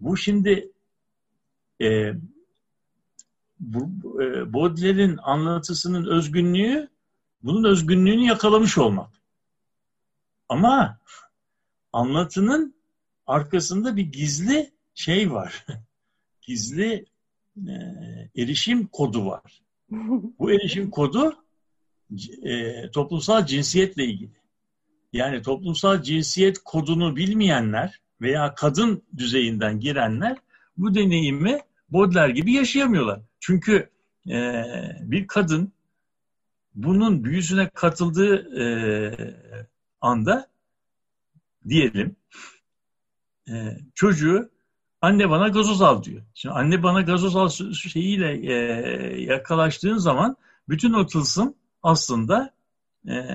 bu 0.00 0.16
şimdi 0.16 0.72
e, 1.80 2.12
bu, 3.60 4.22
e, 4.22 4.52
Baudelaire'in 4.52 5.18
anlatısının 5.22 6.06
özgünlüğü 6.06 6.88
bunun 7.42 7.64
özgünlüğünü 7.64 8.26
yakalamış 8.26 8.78
olmak. 8.78 9.10
Ama 10.48 10.98
anlatının 11.92 12.74
arkasında 13.26 13.96
bir 13.96 14.12
gizli 14.12 14.72
şey 14.94 15.32
var. 15.32 15.66
gizli 16.42 17.04
e, 17.56 17.72
erişim 18.36 18.86
kodu 18.86 19.26
var. 19.26 19.62
Bu 20.38 20.52
erişim 20.52 20.90
kodu 20.90 21.44
e, 22.42 22.90
toplumsal 22.90 23.46
cinsiyetle 23.46 24.04
ilgili. 24.04 24.38
Yani 25.12 25.42
toplumsal 25.42 26.02
cinsiyet 26.02 26.58
kodunu 26.64 27.16
bilmeyenler 27.16 28.00
veya 28.20 28.54
kadın 28.54 29.02
düzeyinden 29.16 29.80
girenler 29.80 30.36
bu 30.76 30.94
deneyimi 30.94 31.60
Baudelaire 31.88 32.32
gibi 32.32 32.52
yaşayamıyorlar. 32.52 33.20
Çünkü 33.40 33.90
e, 34.30 34.64
bir 35.00 35.26
kadın 35.26 35.72
bunun 36.74 37.24
büyüsüne 37.24 37.68
katıldığı 37.68 38.60
e, 38.60 38.64
anda 40.00 40.48
diyelim 41.68 42.16
e, 43.48 43.78
çocuğu 43.94 44.50
anne 45.00 45.30
bana 45.30 45.48
gazoz 45.48 45.82
al 45.82 46.02
diyor. 46.02 46.22
Şimdi 46.34 46.54
anne 46.54 46.82
bana 46.82 47.00
gazoz 47.00 47.36
al 47.36 47.48
şeyiyle 47.72 48.52
e, 48.52 48.54
yakalaştığın 49.22 49.96
zaman 49.96 50.36
bütün 50.68 50.92
o 50.92 51.06
tılsım 51.06 51.54
aslında 51.82 52.54
e, 53.08 53.26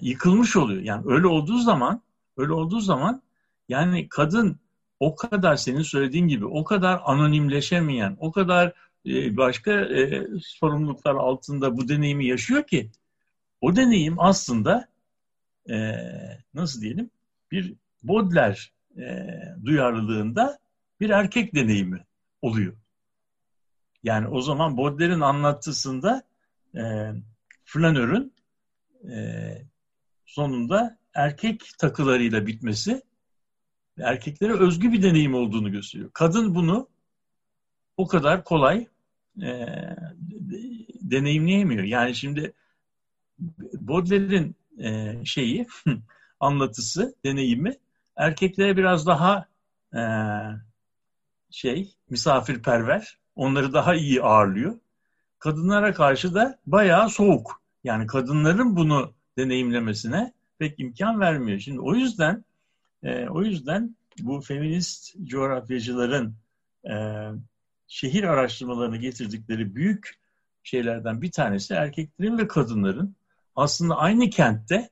yıkılmış 0.00 0.56
oluyor. 0.56 0.82
Yani 0.82 1.02
öyle 1.06 1.26
olduğu 1.26 1.58
zaman 1.58 2.02
öyle 2.36 2.52
olduğu 2.52 2.80
zaman 2.80 3.22
yani 3.68 4.08
kadın 4.08 4.58
o 5.00 5.16
kadar 5.16 5.56
senin 5.56 5.82
söylediğin 5.82 6.28
gibi 6.28 6.46
o 6.46 6.64
kadar 6.64 7.00
anonimleşemeyen, 7.04 8.16
o 8.20 8.32
kadar 8.32 8.72
e, 9.06 9.36
başka 9.36 9.72
e, 9.72 10.26
sorumluluklar 10.40 11.14
altında 11.14 11.76
bu 11.76 11.88
deneyimi 11.88 12.26
yaşıyor 12.26 12.66
ki 12.66 12.90
o 13.60 13.76
deneyim 13.76 14.20
aslında 14.20 14.88
e, 15.70 15.92
nasıl 16.54 16.80
diyelim 16.80 17.10
bir 17.50 17.74
Baudelaire 18.02 18.58
e, 18.98 19.28
duyarlılığında 19.64 20.58
bir 21.00 21.10
erkek 21.10 21.54
deneyimi 21.54 22.04
oluyor. 22.42 22.72
Yani 24.02 24.28
o 24.28 24.40
zaman 24.40 24.76
Baudelaire'in 24.76 25.20
anlattısında 25.20 26.22
e, 26.74 27.12
flanörün 27.66 28.32
e, 29.10 29.16
sonunda 30.26 30.98
erkek 31.14 31.70
takılarıyla 31.78 32.46
bitmesi 32.46 33.02
erkeklere 33.98 34.52
özgü 34.52 34.92
bir 34.92 35.02
deneyim 35.02 35.34
olduğunu 35.34 35.72
gösteriyor. 35.72 36.10
Kadın 36.12 36.54
bunu 36.54 36.88
o 37.96 38.06
kadar 38.06 38.44
kolay 38.44 38.86
e, 39.42 39.66
deneyimleyemiyor. 41.00 41.84
Yani 41.84 42.14
şimdi 42.14 42.52
Baudelaire'in 43.74 44.56
e, 44.78 45.20
şeyi 45.24 45.66
anlatısı, 46.40 47.14
deneyimi 47.24 47.76
erkeklere 48.16 48.76
biraz 48.76 49.06
daha 49.06 49.46
e, 49.94 50.02
şey 51.50 51.94
misafirperver, 52.10 53.18
onları 53.36 53.72
daha 53.72 53.94
iyi 53.94 54.22
ağırlıyor. 54.22 54.78
Kadınlara 55.46 55.94
karşı 55.94 56.34
da 56.34 56.58
bayağı 56.66 57.10
soğuk. 57.10 57.62
Yani 57.84 58.06
kadınların 58.06 58.76
bunu 58.76 59.12
deneyimlemesine 59.38 60.32
pek 60.58 60.80
imkan 60.80 61.20
vermiyor. 61.20 61.58
Şimdi 61.58 61.80
o 61.80 61.94
yüzden 61.94 62.44
e, 63.02 63.28
o 63.28 63.42
yüzden 63.42 63.96
bu 64.18 64.40
feminist 64.40 65.16
coğrafyacıların 65.24 66.34
e, 66.90 66.94
şehir 67.86 68.24
araştırmalarını 68.24 68.96
getirdikleri 68.96 69.74
büyük 69.74 70.18
şeylerden 70.62 71.22
bir 71.22 71.32
tanesi 71.32 71.74
erkeklerin 71.74 72.38
ve 72.38 72.48
kadınların 72.48 73.16
aslında 73.56 73.96
aynı 73.96 74.30
kentte 74.30 74.90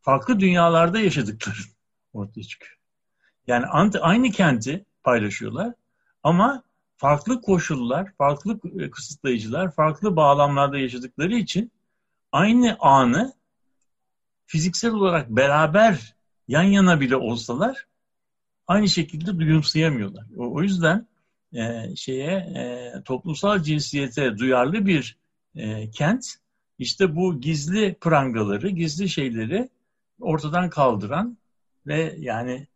farklı 0.00 0.40
dünyalarda 0.40 1.00
yaşadıkları 1.00 1.56
ortaya 2.12 2.42
çıkıyor. 2.42 2.78
Yani 3.46 3.66
aynı 4.00 4.30
kenti 4.30 4.84
paylaşıyorlar 5.04 5.74
ama 6.22 6.62
farklı 7.00 7.40
koşullar, 7.42 8.12
farklı 8.18 8.60
e, 8.78 8.90
kısıtlayıcılar, 8.90 9.74
farklı 9.74 10.16
bağlamlarda 10.16 10.78
yaşadıkları 10.78 11.34
için 11.34 11.72
aynı 12.32 12.76
anı 12.80 13.32
fiziksel 14.46 14.92
olarak 14.92 15.30
beraber 15.30 16.14
yan 16.48 16.62
yana 16.62 17.00
bile 17.00 17.16
olsalar 17.16 17.86
aynı 18.66 18.88
şekilde 18.88 19.38
duyumsayamıyorlar. 19.38 20.26
O, 20.36 20.62
yüzden 20.62 21.06
e, 21.52 21.96
şeye 21.96 22.32
e, 22.36 22.92
toplumsal 23.04 23.62
cinsiyete 23.62 24.38
duyarlı 24.38 24.86
bir 24.86 25.18
e, 25.56 25.90
kent 25.90 26.34
işte 26.78 27.16
bu 27.16 27.40
gizli 27.40 27.94
prangaları, 27.94 28.68
gizli 28.68 29.08
şeyleri 29.08 29.68
ortadan 30.20 30.70
kaldıran 30.70 31.38
ve 31.86 32.14
yani 32.18 32.66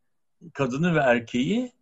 kadını 0.52 0.94
ve 0.94 0.98
erkeği 0.98 1.73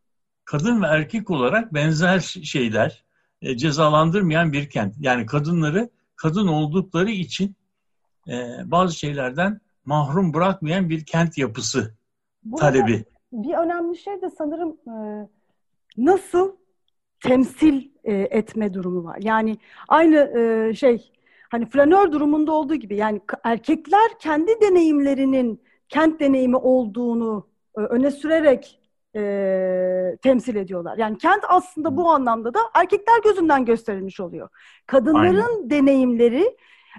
kadın 0.52 0.82
ve 0.82 0.86
erkek 0.86 1.30
olarak 1.30 1.74
benzer 1.74 2.18
şeyler 2.44 3.04
e, 3.42 3.56
cezalandırmayan 3.56 4.52
bir 4.52 4.70
kent. 4.70 4.94
Yani 5.00 5.26
kadınları 5.26 5.90
kadın 6.16 6.46
oldukları 6.46 7.10
için 7.10 7.56
e, 8.28 8.34
bazı 8.64 8.98
şeylerden 8.98 9.60
mahrum 9.84 10.34
bırakmayan 10.34 10.88
bir 10.90 11.04
kent 11.04 11.38
yapısı 11.38 11.94
Burada 12.44 12.60
talebi. 12.60 13.04
Bir 13.32 13.54
önemli 13.54 13.96
şey 13.96 14.22
de 14.22 14.30
sanırım 14.30 14.76
e, 14.86 15.28
nasıl 15.96 16.56
temsil 17.20 17.88
e, 18.04 18.12
etme 18.14 18.74
durumu 18.74 19.04
var. 19.04 19.18
Yani 19.22 19.58
aynı 19.88 20.16
e, 20.16 20.74
şey 20.74 21.12
hani 21.50 21.66
flanör 21.66 22.12
durumunda 22.12 22.52
olduğu 22.52 22.74
gibi 22.74 22.96
yani 22.96 23.20
erkekler 23.44 24.18
kendi 24.18 24.60
deneyimlerinin 24.60 25.60
kent 25.88 26.20
deneyimi 26.20 26.56
olduğunu 26.56 27.46
e, 27.78 27.80
öne 27.80 28.10
sürerek 28.10 28.81
e, 29.16 30.16
temsil 30.22 30.56
ediyorlar. 30.56 30.98
Yani 30.98 31.18
kent 31.18 31.44
aslında 31.48 31.96
bu 31.96 32.10
anlamda 32.10 32.54
da 32.54 32.60
erkekler 32.74 33.20
gözünden 33.24 33.64
gösterilmiş 33.64 34.20
oluyor. 34.20 34.48
Kadınların 34.86 35.56
Aynen. 35.56 35.70
deneyimleri 35.70 36.56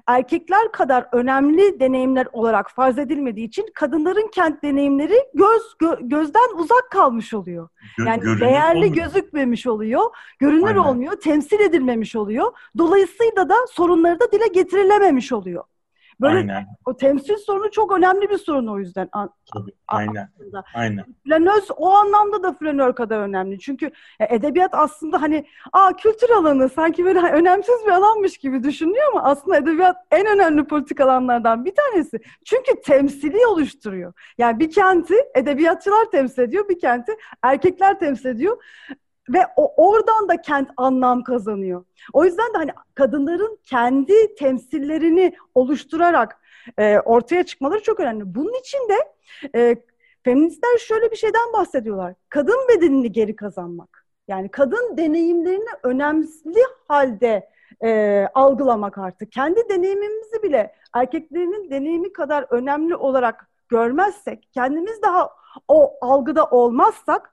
erkekler 0.08 0.72
kadar 0.72 1.08
önemli 1.12 1.80
deneyimler 1.80 2.28
olarak 2.34 2.72
farz 2.72 2.98
edilmediği 2.98 3.48
için 3.48 3.66
kadınların 3.76 4.28
kent 4.34 4.64
deneyimleri 4.64 5.16
göz 5.34 5.62
gö, 5.80 5.96
gözden 6.02 6.58
uzak 6.58 6.92
kalmış 6.92 7.34
oluyor. 7.34 7.70
Yani 8.08 8.20
Görünür 8.20 8.40
değerli 8.40 8.86
olmuyor. 8.86 8.94
gözükmemiş 9.06 9.68
oluyor, 9.68 10.02
görünür 10.40 10.68
Aynen. 10.68 10.80
olmuyor, 10.80 11.16
temsil 11.16 11.60
edilmemiş 11.60 12.16
oluyor. 12.16 12.52
Dolayısıyla 12.78 13.50
da 13.50 13.56
sorunları 13.72 14.20
da 14.20 14.32
dile 14.32 14.48
getirilememiş 14.48 15.32
oluyor. 15.32 15.64
Böyle 16.24 16.38
aynen. 16.38 16.66
o 16.86 16.98
temsil 16.98 17.38
sorunu 17.38 17.72
çok 17.72 17.98
önemli 17.98 18.30
bir 18.30 18.38
sorun 18.38 18.68
o 18.68 18.80
yüzden. 18.80 19.10
Tabii, 19.54 19.72
aynen. 19.88 20.30
Aslında. 20.40 20.64
Aynen. 20.76 21.06
Flanöz 21.28 21.70
o 21.78 21.90
anlamda 21.90 22.44
da 22.44 22.54
flanör 22.54 22.96
kadar 22.96 23.20
önemli. 23.20 23.60
Çünkü 23.60 23.92
edebiyat 24.30 24.74
aslında 24.74 25.22
hani 25.22 25.46
aa 25.74 25.96
kültür 25.96 26.30
alanı 26.30 26.70
sanki 26.70 27.06
böyle 27.06 27.20
önemsiz 27.32 27.86
bir 27.86 27.92
alanmış 27.92 28.38
gibi 28.38 28.64
düşünüyor 28.64 29.12
ama 29.12 29.24
aslında 29.24 29.58
edebiyat 29.58 29.98
en 30.12 30.28
önemli 30.28 30.64
politik 30.64 31.02
alanlardan 31.02 31.66
bir 31.66 31.74
tanesi. 31.76 32.20
Çünkü 32.46 32.82
temsili 32.82 33.48
oluşturuyor. 33.48 34.14
Yani 34.38 34.60
bir 34.60 34.72
kenti 34.72 35.16
edebiyatçılar 35.36 36.12
temsil 36.12 36.42
ediyor, 36.42 36.70
bir 36.70 36.80
kenti 36.80 37.12
erkekler 37.42 38.00
temsil 38.00 38.30
ediyor 38.30 38.58
ve 39.30 39.40
o, 39.56 39.90
oradan 39.90 40.30
da 40.30 40.42
kent 40.42 40.70
anlam 40.78 41.24
kazanıyor. 41.24 41.86
O 42.14 42.26
yüzden 42.26 42.54
de 42.54 42.58
hani 42.58 42.72
kadınların 42.96 43.60
kendi 43.64 44.36
temsillerini 44.36 45.34
oluşturarak 45.56 46.42
e, 46.78 47.00
ortaya 47.00 47.44
çıkmaları 47.44 47.84
çok 47.84 48.00
önemli. 48.00 48.36
Bunun 48.36 48.60
için 48.60 48.80
de 48.90 48.96
e, 49.56 49.76
feministler 50.24 50.78
şöyle 50.78 51.12
bir 51.12 51.16
şeyden 51.16 51.54
bahsediyorlar. 51.54 52.14
Kadın 52.30 52.68
bedenini 52.70 53.12
geri 53.12 53.36
kazanmak. 53.36 54.06
Yani 54.28 54.50
kadın 54.50 54.98
deneyimlerini 54.98 55.70
önemli 55.84 56.64
halde 56.88 57.50
e, 57.84 58.28
algılamak 58.34 58.98
artık. 58.98 59.32
Kendi 59.32 59.70
deneyimimizi 59.70 60.44
bile 60.44 60.76
erkeklerinin 60.94 61.70
deneyimi 61.72 62.14
kadar 62.14 62.46
önemli 62.50 62.96
olarak 62.96 63.50
görmezsek, 63.70 64.50
kendimiz 64.54 65.02
daha 65.02 65.30
o 65.68 65.94
algıda 66.02 66.46
olmazsak, 66.46 67.33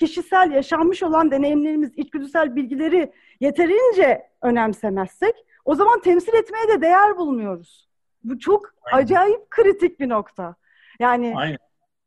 kişisel 0.00 0.50
yaşanmış 0.50 1.02
olan 1.02 1.30
deneyimlerimiz, 1.30 1.92
içgüdüsel 1.96 2.56
bilgileri 2.56 3.12
yeterince 3.40 4.30
önemsemezsek, 4.42 5.34
o 5.64 5.74
zaman 5.74 6.00
temsil 6.00 6.34
etmeye 6.34 6.68
de 6.68 6.80
değer 6.80 7.16
bulmuyoruz. 7.16 7.88
Bu 8.24 8.38
çok 8.38 8.74
Aynen. 8.82 9.04
acayip 9.04 9.50
kritik 9.50 10.00
bir 10.00 10.08
nokta. 10.08 10.54
Yani 11.00 11.34
Aynen. 11.36 11.58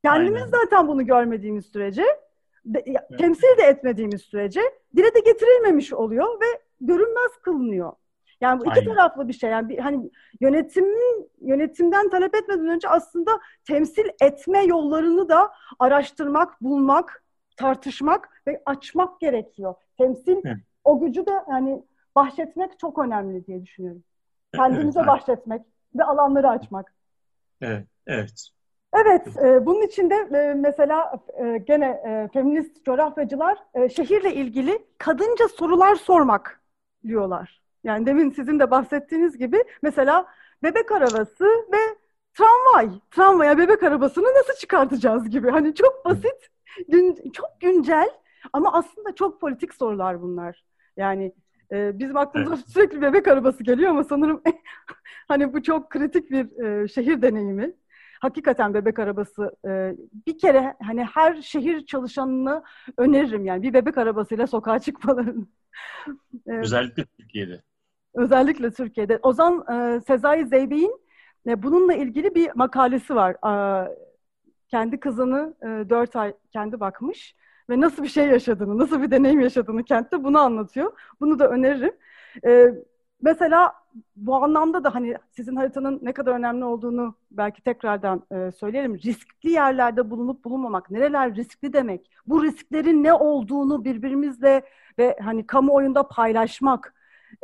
kendimiz 0.03 0.41
Aynen. 0.41 0.51
zaten 0.51 0.87
bunu 0.87 1.05
görmediğimiz 1.05 1.65
sürece, 1.65 2.05
de, 2.65 2.83
evet. 2.85 3.19
temsil 3.19 3.57
de 3.57 3.63
etmediğimiz 3.63 4.21
sürece 4.21 4.61
dile 4.95 5.15
de 5.15 5.19
getirilmemiş 5.19 5.93
oluyor 5.93 6.41
ve 6.41 6.61
görünmez 6.81 7.31
kılınıyor. 7.43 7.93
Yani 8.41 8.59
bu 8.59 8.65
iki 8.65 8.79
Aynen. 8.79 8.95
taraflı 8.95 9.27
bir 9.27 9.33
şey. 9.33 9.49
Yani 9.49 9.69
bir, 9.69 9.77
hani 9.77 10.11
yönetimin 10.39 11.31
yönetimden 11.41 12.09
talep 12.09 12.35
etmeden 12.35 12.67
önce 12.67 12.89
aslında 12.89 13.39
temsil 13.67 14.05
etme 14.21 14.63
yollarını 14.63 15.29
da 15.29 15.51
araştırmak, 15.79 16.61
bulmak, 16.61 17.22
tartışmak 17.57 18.41
ve 18.47 18.61
açmak 18.65 19.19
gerekiyor. 19.19 19.75
Temsil 19.97 20.37
evet. 20.45 20.57
o 20.83 20.99
gücü 20.99 21.25
de 21.25 21.31
yani 21.49 21.83
bahşetmek 22.15 22.79
çok 22.79 22.99
önemli 22.99 23.45
diye 23.45 23.63
düşünüyorum. 23.63 24.03
Kendimize 24.55 24.99
evet, 24.99 25.07
bahşetmek 25.07 25.61
ve 25.95 26.03
alanları 26.03 26.49
açmak. 26.49 26.93
Evet, 27.61 27.87
evet. 28.07 28.49
Evet, 28.93 29.27
e, 29.37 29.65
bunun 29.65 29.81
için 29.81 30.09
de 30.09 30.15
e, 30.15 30.53
mesela 30.53 31.19
e, 31.43 31.57
gene 31.57 31.85
e, 31.85 32.29
feminist 32.33 32.85
coğrafyacılar 32.85 33.57
e, 33.73 33.89
şehirle 33.89 34.33
ilgili 34.33 34.85
kadınca 34.97 35.47
sorular 35.47 35.95
sormak 35.95 36.61
diyorlar. 37.07 37.61
Yani 37.83 38.05
demin 38.05 38.31
sizin 38.31 38.59
de 38.59 38.71
bahsettiğiniz 38.71 39.37
gibi 39.37 39.63
mesela 39.81 40.25
bebek 40.63 40.91
arabası 40.91 41.45
ve 41.45 41.77
tramvay. 42.33 42.89
Tramvaya 43.11 43.57
bebek 43.57 43.83
arabasını 43.83 44.25
nasıl 44.25 44.53
çıkartacağız 44.59 45.29
gibi. 45.29 45.49
Hani 45.49 45.75
çok 45.75 46.05
basit, 46.05 46.49
gün, 46.87 47.31
çok 47.31 47.59
güncel 47.59 48.09
ama 48.53 48.73
aslında 48.73 49.15
çok 49.15 49.41
politik 49.41 49.73
sorular 49.73 50.21
bunlar. 50.21 50.63
Yani 50.97 51.33
e, 51.71 51.99
bizim 51.99 52.17
aklımıza 52.17 52.55
evet. 52.55 52.69
sürekli 52.69 53.01
bebek 53.01 53.27
arabası 53.27 53.63
geliyor 53.63 53.89
ama 53.89 54.03
sanırım 54.03 54.41
hani 55.27 55.53
bu 55.53 55.63
çok 55.63 55.89
kritik 55.89 56.31
bir 56.31 56.63
e, 56.63 56.87
şehir 56.87 57.21
deneyimi. 57.21 57.73
Hakikaten 58.21 58.73
bebek 58.73 58.99
arabası 58.99 59.55
e, 59.67 59.95
bir 60.27 60.37
kere 60.37 60.75
hani 60.83 61.03
her 61.03 61.41
şehir 61.41 61.85
çalışanını 61.85 62.63
öneririm 62.97 63.45
yani 63.45 63.63
bir 63.63 63.73
bebek 63.73 63.97
arabasıyla 63.97 64.47
sokağa 64.47 64.79
çıkmalarını. 64.79 65.45
Özellikle 66.47 67.05
Türkiye'de. 67.05 67.61
Özellikle 68.13 68.71
Türkiye'de. 68.71 69.19
Ozan 69.23 69.65
e, 69.73 70.01
Sezai 70.01 70.45
Zeybe'in 70.45 71.01
e, 71.47 71.63
bununla 71.63 71.93
ilgili 71.93 72.35
bir 72.35 72.49
makalesi 72.55 73.15
var. 73.15 73.31
E, 73.31 73.53
kendi 74.73 74.99
kızını 74.99 75.53
e, 75.61 75.89
4 75.89 76.15
ay 76.15 76.33
kendi 76.51 76.79
bakmış 76.79 77.35
ve 77.69 77.81
nasıl 77.81 78.03
bir 78.03 78.07
şey 78.07 78.27
yaşadığını, 78.27 78.77
nasıl 78.77 79.01
bir 79.01 79.11
deneyim 79.11 79.39
yaşadığını 79.39 79.83
kentte 79.83 80.23
bunu 80.23 80.39
anlatıyor. 80.39 80.91
Bunu 81.19 81.39
da 81.39 81.49
öneririm. 81.49 81.93
E, 82.45 82.73
mesela 83.21 83.73
bu 84.15 84.35
anlamda 84.35 84.83
da 84.83 84.95
hani 84.95 85.15
sizin 85.31 85.55
haritanın 85.55 85.99
ne 86.01 86.13
kadar 86.13 86.33
önemli 86.33 86.65
olduğunu 86.65 87.15
belki 87.31 87.61
tekrardan 87.61 88.23
e, 88.31 88.51
söyleyelim. 88.51 88.97
Riskli 88.97 89.49
yerlerde 89.49 90.09
bulunup 90.09 90.45
bulunmamak, 90.45 90.91
nereler 90.91 91.35
riskli 91.35 91.73
demek, 91.73 92.11
bu 92.27 92.43
risklerin 92.43 93.03
ne 93.03 93.13
olduğunu 93.13 93.83
birbirimizle 93.85 94.61
ve 94.99 95.17
hani 95.23 95.47
kamuoyunda 95.47 96.07
paylaşmak, 96.07 96.93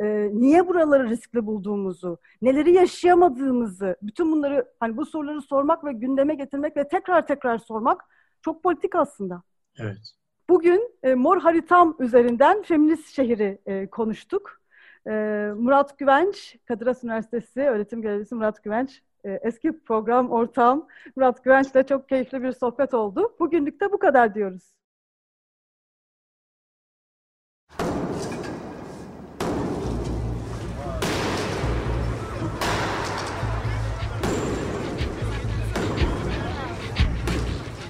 e, 0.02 0.30
niye 0.34 0.68
buraları 0.68 1.10
riskli 1.10 1.46
bulduğumuzu, 1.46 2.18
neleri 2.42 2.74
yaşayamadığımızı, 2.74 3.96
bütün 4.02 4.32
bunları 4.32 4.66
hani 4.80 4.98
bu 4.98 5.06
soruları 5.06 5.42
sormak 5.42 5.86
ve 5.86 5.94
gündeme 5.94 6.36
getirmek 6.36 6.78
ve 6.78 6.88
tekrar 6.88 7.28
tekrar 7.28 7.58
sormak 7.58 8.02
çok 8.42 8.64
politik 8.64 8.96
aslında. 8.96 9.44
Evet. 9.80 10.14
Bugün 10.50 10.96
e, 11.04 11.16
Mor 11.16 11.42
Haritam 11.42 11.96
üzerinden 12.00 12.62
feminist 12.62 13.08
şehri 13.16 13.62
e, 13.66 13.88
konuştuk. 13.88 14.62
E, 15.08 15.12
Murat 15.56 15.98
Güvenç, 15.98 16.58
Kadir 16.66 16.88
Has 16.88 17.04
Üniversitesi 17.04 17.62
öğretim 17.62 18.02
görevlisi 18.02 18.36
Murat 18.36 18.64
Güvenç, 18.64 19.02
e, 19.24 19.32
eski 19.32 19.80
program 19.80 20.32
ortağım 20.32 20.88
Murat 21.16 21.44
Güvenç'le 21.44 21.88
çok 21.90 22.10
keyifli 22.10 22.44
bir 22.44 22.52
sohbet 22.52 22.94
oldu. 22.94 23.36
Bugünlük 23.40 23.82
de 23.82 23.92
bu 23.92 24.00
kadar 24.00 24.36
diyoruz. 24.36 24.64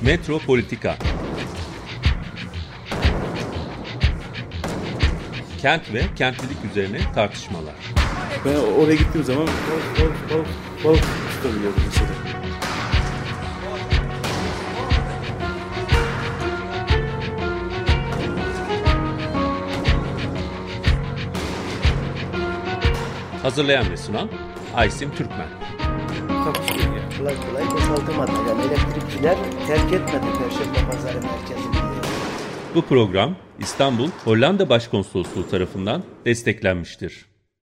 Metropolitika 0.10 0.98
Kent 5.62 5.94
ve 5.94 6.02
kentlilik 6.16 6.58
üzerine 6.72 7.00
tartışmalar. 7.16 7.76
Ben 8.46 8.56
oraya 8.56 8.96
gittiğim 8.96 9.26
zaman 9.26 9.48
balık, 9.48 10.00
balık, 10.00 10.32
balık, 10.34 10.48
balık 10.84 11.04
tutabiliyordum 11.36 11.84
mesela. 11.86 12.10
Hazırlayan 23.44 23.92
ve 23.92 23.98
sunan 23.98 24.30
Aysim 24.76 25.12
Türkmen. 25.16 25.69
Kolay 26.40 27.36
kolay 27.48 27.72
boşaltamadı. 27.72 28.32
Yani 28.50 28.62
elektrikçiler 28.62 29.38
terk 29.68 29.94
etmedi 29.94 30.26
Perşembe 30.40 30.92
Pazarı 30.92 31.22
merkezini. 31.22 31.76
Bu 32.76 32.82
program 32.82 33.36
İstanbul 33.60 34.10
Hollanda 34.26 34.70
Başkonsolosluğu 34.70 35.50
tarafından 35.50 36.04
desteklenmiştir. 36.26 37.29